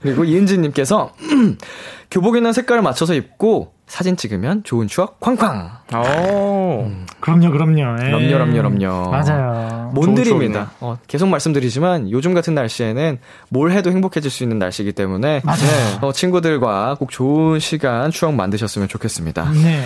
[0.00, 1.12] 그리고 이은지님께서,
[2.10, 5.70] 교복이나 색깔을 맞춰서 입고, 사진 찍으면 좋은 추억 쾅쾅.
[5.94, 6.84] 오.
[6.86, 7.06] 음.
[7.20, 7.96] 그럼요, 그럼요.
[8.02, 8.10] 예.
[8.10, 9.10] 럼요, 럼요, 럼요.
[9.10, 9.90] 맞아요.
[9.94, 10.70] 몬들입니다.
[10.80, 13.18] 어, 계속 말씀드리지만 요즘 같은 날씨에는
[13.48, 15.98] 뭘 해도 행복해질 수 있는 날씨이기 때문에 맞아요.
[16.02, 19.50] 어, 친구들과 꼭 좋은 시간 추억 만드셨으면 좋겠습니다.
[19.52, 19.82] 네.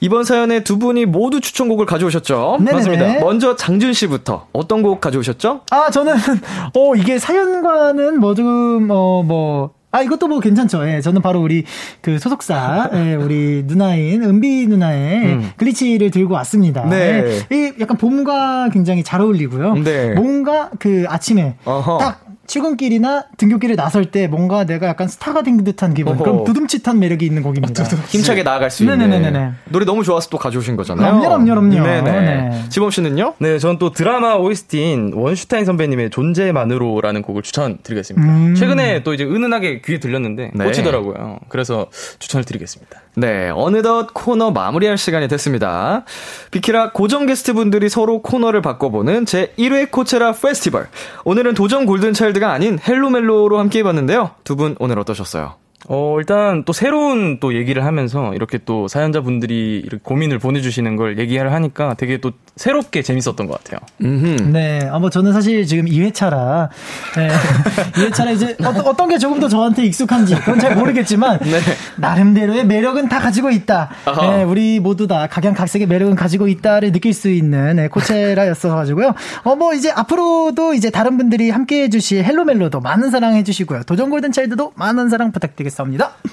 [0.00, 2.56] 이번 사연에 두 분이 모두 추천곡을 가져오셨죠?
[2.60, 2.72] 네네네.
[2.72, 3.20] 맞습니다.
[3.20, 5.60] 먼저 장준 씨부터 어떤 곡 가져오셨죠?
[5.70, 6.14] 아, 저는
[6.74, 10.88] 어 이게 사연과는 뭐좀 어뭐 아, 이것도 뭐 괜찮죠.
[10.88, 11.64] 예, 저는 바로 우리
[12.00, 15.50] 그 소속사, 예, 우리 누나인 은비 누나의 음.
[15.58, 16.86] 글리치를 들고 왔습니다.
[16.86, 17.44] 네.
[17.52, 19.74] 예, 이 약간 봄과 굉장히 잘 어울리고요.
[19.84, 20.14] 네.
[20.14, 21.98] 뭔가 그 아침에 어허.
[21.98, 26.14] 딱 출근길이나 등교길에 나설 때 뭔가 내가 약간 스타가 된 듯한 기분.
[26.14, 26.22] 어허.
[26.22, 27.84] 그럼 두둠칫한 매력이 있는 곡입니다.
[27.84, 28.98] 힘차게 나아갈 수 있는.
[28.98, 29.52] 네네네네.
[29.66, 31.20] 노래 너무 좋아서 또 가져오신 거잖아요.
[31.20, 31.82] 그럼요, 그럼요.
[31.82, 32.02] 네네.
[32.02, 32.64] 네.
[32.68, 33.34] 지범 씨는요?
[33.38, 38.26] 네, 저는 또 드라마 OST인 원슈타인 선배님의 존재만으로라는 곡을 추천드리겠습니다.
[38.26, 38.54] 음.
[38.54, 40.64] 최근에 또 이제 은은하게 귀에 들렸는데 네.
[40.64, 41.38] 꽂히더라고요.
[41.48, 41.86] 그래서
[42.18, 43.00] 추천을 드리겠습니다.
[43.14, 46.04] 네, 어느덧 코너 마무리할 시간이 됐습니다.
[46.50, 50.88] 비키라 고정 게스트 분들이 서로 코너를 바꿔보는 제 1회 코체라 페스티벌.
[51.24, 54.32] 오늘은 도전 골든차일드 골든차일드가 아닌 헬로멜로로 함께 해봤는데요.
[54.44, 55.61] 두 분 오늘 어떠셨어요?
[55.88, 61.52] 어, 일단 또 새로운 또 얘기를 하면서 이렇게 또 사연자분들이 이렇게 고민을 보내주시는 걸 얘기를
[61.52, 63.80] 하니까 되게 또 새롭게 재밌었던 것 같아요.
[64.02, 64.50] 음흠.
[64.52, 64.88] 네.
[64.90, 66.68] 아, 뭐 저는 사실 지금 2회차라,
[67.16, 67.28] 네.
[68.08, 71.60] 2회차라 이제 어, 떤게 조금 더 저한테 익숙한지 그건 잘 모르겠지만, 네.
[71.96, 73.90] 나름대로의 매력은 다 가지고 있다.
[74.20, 79.14] 네, 우리 모두 다 각양각색의 매력은 가지고 있다를 느낄 수 있는 네, 코체라였어가지고요.
[79.44, 83.82] 어, 뭐 이제 앞으로도 이제 다른 분들이 함께 해주실 헬로멜로도 많은 사랑 해주시고요.
[83.84, 85.71] 도전 골든 차일드도 많은 사랑 부탁드리겠습니다.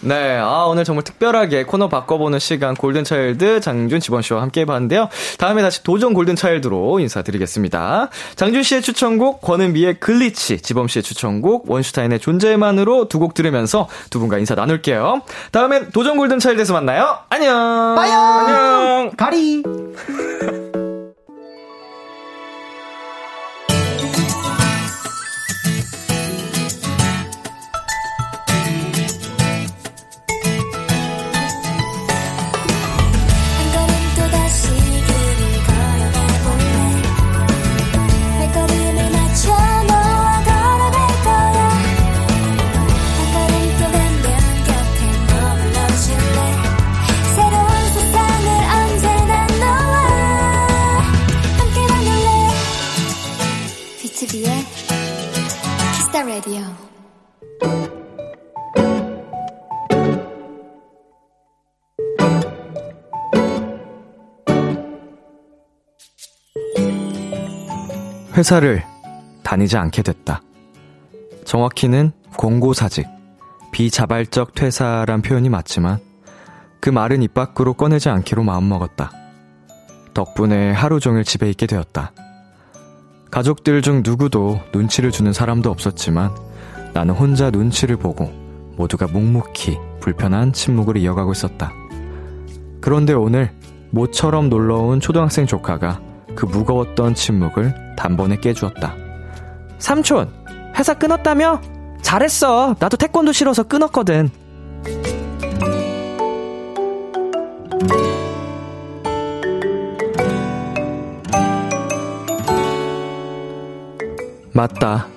[0.01, 0.37] 네.
[0.37, 5.09] 아, 오늘 정말 특별하게 코너 바꿔보는 시간 골든차일드 장준 지범 씨와 함께 해봤는데요.
[5.37, 8.09] 다음에 다시 도전 골든차일드로 인사드리겠습니다.
[8.35, 14.37] 장준 씨의 추천곡, 권은비의 Glitch, 지범 씨의 추천곡, 원슈타인의 존재만으로 두 곡 들으면서 두 분과
[14.37, 15.21] 인사 나눌게요.
[15.51, 17.17] 다음엔 도전 골든차일드에서 만나요.
[17.29, 17.95] 안녕!
[17.95, 18.13] 빠요!
[18.13, 19.11] 안녕!
[19.17, 19.61] 가리!
[68.39, 68.83] 회사를
[69.43, 70.41] 다니지 않게 됐다.
[71.43, 73.05] 정확히는 공고사직,
[73.73, 75.99] 비자발적 퇴사란 표현이 맞지만
[76.79, 79.11] 그 말은 입 밖으로 꺼내지 않기로 마음먹었다.
[80.13, 82.13] 덕분에 하루 종일 집에 있게 되었다.
[83.29, 86.33] 가족들 중 누구도 눈치를 주는 사람도 없었지만
[86.99, 88.29] 나는 혼자 눈치를 보고
[88.75, 91.71] 모두가 묵묵히 불편한 침묵을 이어가고 있었다.
[92.81, 93.53] 그런데 오늘
[93.91, 96.01] 모처럼 놀러온 초등학생 조카가
[96.35, 98.97] 그 무거웠던 침묵을 단번에 깨주었다.
[99.77, 100.29] 삼촌,
[100.77, 101.61] 회사 끊었다며?
[102.01, 102.75] 잘했어.
[102.77, 104.29] 나도 태권도 싫어서 끊었거든.
[114.51, 115.07] 맞다.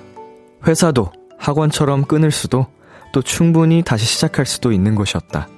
[0.64, 1.10] 회사도
[1.42, 2.66] 학원처럼 끊을 수도
[3.12, 5.48] 또 충분히 다시 시작할 수도 있는 곳이었다.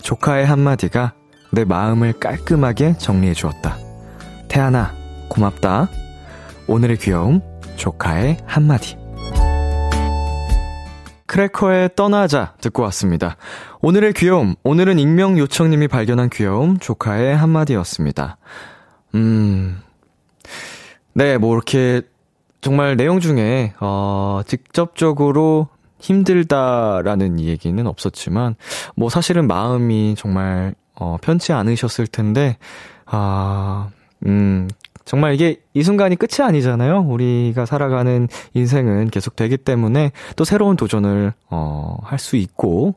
[0.00, 1.12] 조카의 한마디가
[1.50, 3.76] 내 마음을 깔끔하게 정리해 주었다.
[4.48, 4.94] 태아나,
[5.28, 5.88] 고맙다.
[6.68, 7.40] 오늘의 귀여움,
[7.76, 8.96] 조카의 한마디.
[11.26, 13.36] 크래커의 떠나자 듣고 왔습니다.
[13.80, 18.38] 오늘의 귀여움, 오늘은 익명 요청님이 발견한 귀여움, 조카의 한마디였습니다.
[19.16, 19.82] 음,
[21.12, 22.02] 네, 뭐 이렇게
[22.60, 25.68] 정말 내용 중에, 어, 직접적으로
[26.00, 28.56] 힘들다라는 얘기는 없었지만,
[28.96, 32.56] 뭐 사실은 마음이 정말, 어, 편치 않으셨을 텐데,
[33.06, 33.88] 아,
[34.26, 34.68] 음,
[35.04, 37.00] 정말 이게 이 순간이 끝이 아니잖아요.
[37.08, 42.96] 우리가 살아가는 인생은 계속 되기 때문에 또 새로운 도전을, 어, 할 수 있고,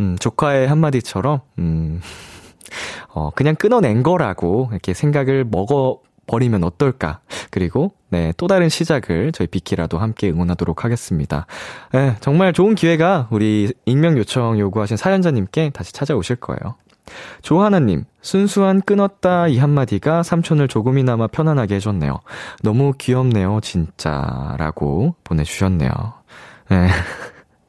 [0.00, 2.00] 음, 조카의 한마디처럼, 음,
[3.14, 7.20] 어, 그냥 끊어낸 거라고 이렇게 생각을 먹어 버리면 어떨까.
[7.50, 11.46] 그리고, 네, 또 다른 시작을 저희 비키라도 함께 응원하도록 하겠습니다.
[11.92, 16.76] 네, 정말 좋은 기회가 우리 익명 요청 요구하신 사연자님께 다시 찾아오실 거예요.
[17.42, 22.20] 조하나님, 순수한 끊었다 이 한마디가 삼촌을 조금이나마 편안하게 해줬네요.
[22.62, 24.56] 너무 귀엽네요, 진짜.
[24.58, 25.90] 라고 보내주셨네요.
[26.70, 26.88] 네.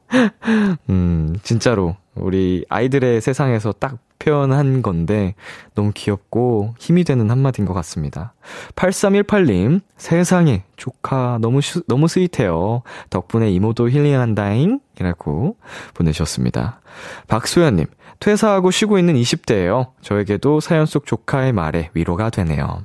[0.90, 1.96] 음, 진짜로.
[2.14, 5.34] 우리 아이들의 세상에서 딱 표현한 건데,
[5.74, 8.34] 너무 귀엽고 힘이 되는 한마디인 것 같습니다.
[8.74, 12.82] 8318님, 세상에, 조카, 너무, 슈, 너무 스윗해요.
[13.10, 14.80] 덕분에 이모도 힐링한다잉?
[15.00, 15.56] 이라고
[15.94, 16.80] 보내셨습니다.
[17.28, 17.86] 박소연 님,
[18.20, 19.92] 퇴사하고 쉬고 있는 20대예요.
[20.02, 22.82] 저에게도 사연 속 조카의 말에 위로가 되네요.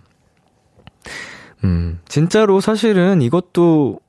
[1.63, 3.99] 음, 진짜로 사실은 이것도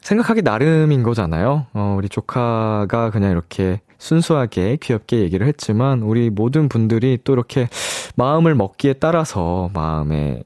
[0.00, 1.66] 생각하기 나름인 거잖아요.
[1.72, 7.68] 어, 우리 조카가 그냥 이렇게 순수하게 귀엽게 얘기를 했지만 우리 모든 분들이 또 이렇게
[8.16, 10.42] 마음을 먹기에 따라서 마음의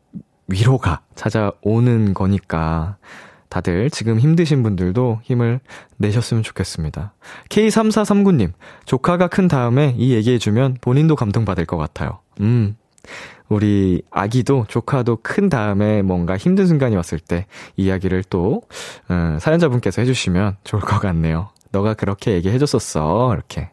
[0.48, 2.98] 위로가 찾아오는 거니까
[3.48, 5.60] 다들 지금 힘드신 분들도 힘을
[5.96, 7.14] 내셨으면 좋겠습니다.
[7.48, 8.52] K3439님,
[8.84, 12.20] 조카가 큰 다음에 이 얘기해주면 본인도 감동받을 것 같아요.
[12.40, 12.76] 음.
[13.48, 17.46] 우리 아기도 조카도 큰 다음에 뭔가 힘든 순간이 왔을 때
[17.76, 18.62] 이야기를 또
[19.08, 21.48] 어, 사연자분께서 해주시면 좋을 것 같네요.
[21.70, 23.32] 너가 그렇게 얘기해줬었어.
[23.34, 23.70] 이렇게.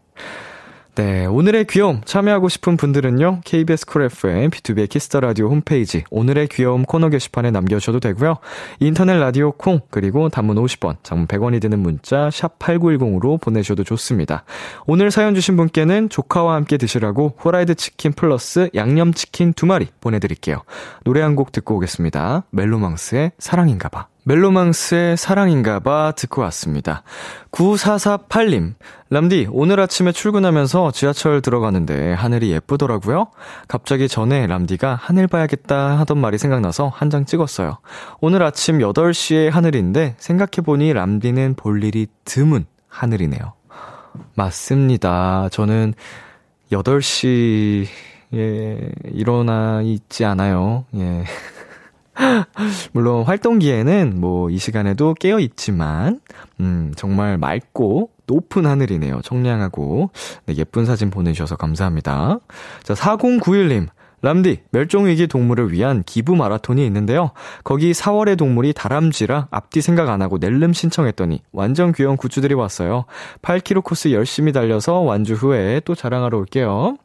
[0.95, 3.41] 네, 오늘의 귀여움 참여하고 싶은 분들은요.
[3.45, 8.35] KBS 쿨 FM 비투비 키스 더 라디오 홈페이지 오늘의 귀여움 코너 게시판에 남겨 주셔도 되고요.
[8.79, 14.43] 인터넷 라디오 콩 그리고 단문 50원, 장문 100원이 드는 문자 샵 8910으로 보내셔도 좋습니다.
[14.85, 20.19] 오늘 사연 주신 분께는 조카와 함께 드시라고 후라이드 치킨 플러스 양념 치킨 두 마리 보내
[20.19, 20.61] 드릴게요.
[21.05, 22.43] 노래 한 곡 듣고 오겠습니다.
[22.51, 24.12] 멜로망스의 사랑인가 봐.
[24.25, 27.03] 멜로망스의 사랑인가봐 듣고 왔습니다.
[27.51, 28.73] 9448님,
[29.09, 33.27] 람디, 오늘 아침에 출근하면서 지하철 들어가는데 하늘이 예쁘더라고요?
[33.67, 37.77] 갑자기 전에 람디가 하늘 봐야겠다 하던 말이 생각나서 한 장 찍었어요.
[38.21, 43.53] 오늘 아침 8시에 하늘인데 생각해보니 람디는 볼 일이 드문 하늘이네요.
[44.35, 45.49] 맞습니다.
[45.51, 45.93] 저는
[46.71, 47.87] 8시에
[49.11, 50.85] 일어나 있지 않아요.
[50.95, 51.23] 예.
[52.93, 56.19] 물론 활동기에는 뭐 이 시간에도 깨어 있지만
[56.59, 59.21] 음 정말 맑고 높은 하늘이네요.
[59.21, 60.11] 청량하고
[60.45, 62.39] 네, 예쁜 사진 보내주셔서 감사합니다.
[62.83, 63.87] 자 4091님
[64.21, 67.31] 람디, 멸종위기 동물을 위한 기부 마라톤이 있는데요.
[67.65, 73.03] 거기 4월의 동물이 다람쥐라 앞뒤 생각 안 하고 낼름 신청했더니 완전 귀여운 굿즈들이 왔어요.
[73.41, 76.95] 8km 코스 열심히 달려서 완주 후에 또 자랑하러 올게요.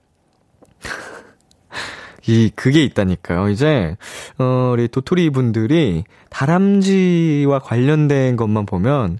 [2.29, 3.49] 이, 그게 있다니까요.
[3.49, 3.97] 이제,
[4.39, 9.19] 어, 우리 도토리 분들이 다람쥐와 관련된 것만 보면,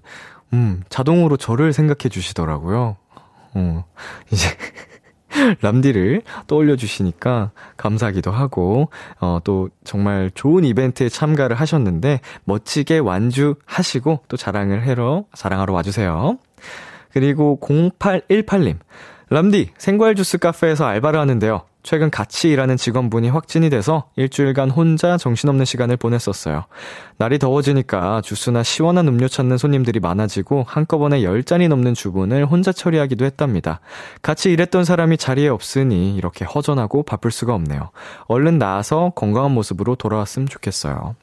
[0.53, 2.97] 음, 자동으로 저를 생각해 주시더라고요.
[3.55, 3.85] 어,
[4.31, 4.47] 이제,
[5.61, 14.37] 람디를 떠올려 주시니까 감사하기도 하고, 어, 또 정말 좋은 이벤트에 참가를 하셨는데, 멋지게 완주하시고, 또
[14.37, 16.37] 자랑을 해러, 자랑하러 와 주세요.
[17.11, 18.77] 그리고 0818님.
[19.31, 21.61] 람디, 생과일 주스 카페에서 알바를 하는데요.
[21.83, 26.65] 최근 같이 일하는 직원분이 확진이 돼서 일주일간 혼자 정신없는 시간을 보냈었어요.
[27.17, 33.79] 날이 더워지니까 주스나 시원한 음료 찾는 손님들이 많아지고 한꺼번에 10잔이 넘는 주문을 혼자 처리하기도 했답니다.
[34.21, 37.91] 같이 일했던 사람이 자리에 없으니 이렇게 허전하고 바쁠 수가 없네요.
[38.25, 41.15] 얼른 나아서 건강한 모습으로 돌아왔으면 좋겠어요.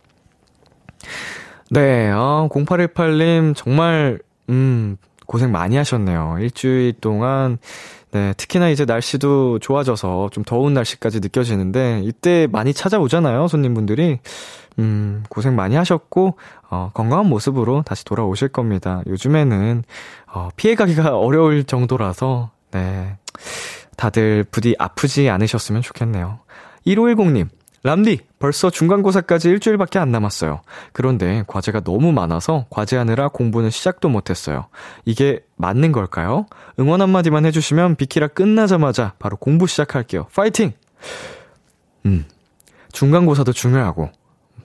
[1.70, 4.96] 네, 어, 0818님 정말 음,
[5.26, 6.36] 고생 많이 하셨네요.
[6.40, 7.58] 일주일 동안
[8.12, 14.20] 네, 특히나 이제 날씨도 좋아져서 좀 더운 날씨까지 느껴지는데 이때 많이 찾아오잖아요, 손님분들이.
[14.78, 16.36] 음, 고생 많이 하셨고
[16.70, 19.02] 어, 건강한 모습으로 다시 돌아오실 겁니다.
[19.06, 19.82] 요즘에는
[20.32, 23.16] 어, 피해 가기가 어려울 정도라서 네.
[23.96, 26.40] 다들 부디 아프지 않으셨으면 좋겠네요.
[26.86, 27.48] 1510님,
[27.86, 30.60] 람디, 벌써 중간고사까지 일주일밖에 안 남았어요.
[30.92, 34.66] 그런데 과제가 너무 많아서 과제하느라 공부는 시작도 못했어요.
[35.04, 36.46] 이게 맞는 걸까요?
[36.80, 40.26] 응원 한마디만 해주시면 비키라 끝나자마자 바로 공부 시작할게요.
[40.34, 40.72] 파이팅!
[42.06, 42.24] 음,
[42.90, 44.10] 중간고사도 중요하고,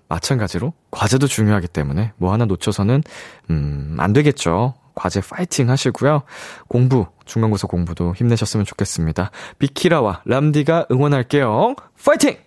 [0.10, 3.04] 마찬가지로 과제도 중요하기 때문에 뭐 하나 놓쳐서는,
[3.52, 4.74] 음, 안 되겠죠.
[4.96, 6.24] 과제 파이팅 하시고요.
[6.68, 9.30] 공부, 중간고사 공부도 힘내셨으면 좋겠습니다.
[9.60, 11.76] 비키라와 람디가 응원할게요.
[12.04, 12.38] 파이팅!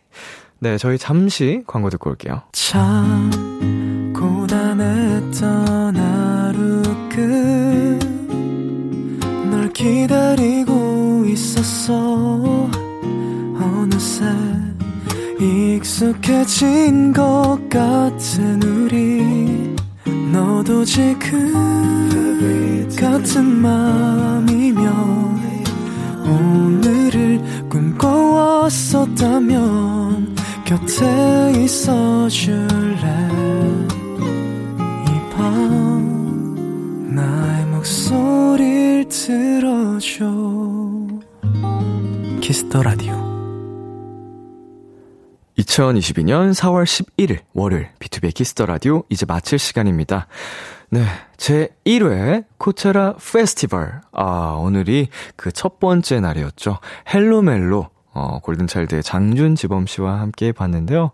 [0.61, 2.43] 네, 저희 잠시 광고 듣고 올게요.
[2.53, 3.31] 참,
[4.15, 6.83] 고단했던 하루
[9.51, 12.71] 끝널 기다리고 있었어.
[13.61, 14.25] 어느새
[15.41, 19.75] 익숙해진 것 같은 우리.
[20.33, 21.53] 너도 지금
[22.99, 24.85] 같은 맘이면
[26.27, 28.75] 오늘을 꿈꿔왔었다면
[30.65, 33.29] 곁에 있어 줄래
[35.09, 40.25] 이 밤 나의 목소리를 들어줘
[42.41, 43.13] 키스 더 라디오
[45.59, 50.27] 2022년 4월 11일 월요일 비투비 키스 더 라디오 이제 마칠 시간입니다.
[50.91, 51.05] 네,
[51.37, 54.01] 제 1회 코체라 페스티벌.
[54.13, 56.79] 아, 오늘이 그 첫 번째 날이었죠.
[57.13, 61.11] 헬로멜로 어, 골든차일드의 장준 지범 씨와 함께 봤는데요.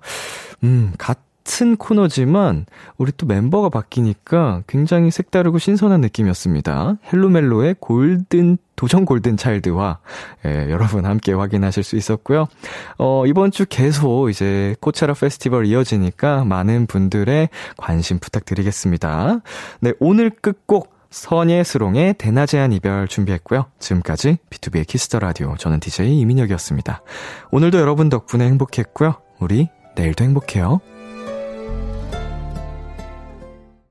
[0.63, 2.67] 음, 같은 코너지만,
[2.99, 6.99] 우리 또 멤버가 바뀌니까 굉장히 색다르고 신선한 느낌이었습니다.
[7.13, 9.99] 헬로멜로의 골든, 도전 골든 차일드와,
[10.47, 12.47] 예, 여러분 함께 확인하실 수 있었고요.
[12.99, 19.41] 어, 이번 주 계속 이제 코체라 페스티벌 이어지니까 많은 분들의 관심 부탁드리겠습니다.
[19.81, 23.67] 네, 오늘 끝곡, 선예 슬옹의 대낮에 한 이별 준비했고요.
[23.81, 27.03] 지금까지 비투비의 키스 더 라디오 저는 DJ 이민혁이었습니다.
[27.51, 29.17] 오늘도 여러분 덕분에 행복했고요.
[29.41, 30.81] 우리 내일도 행복해요.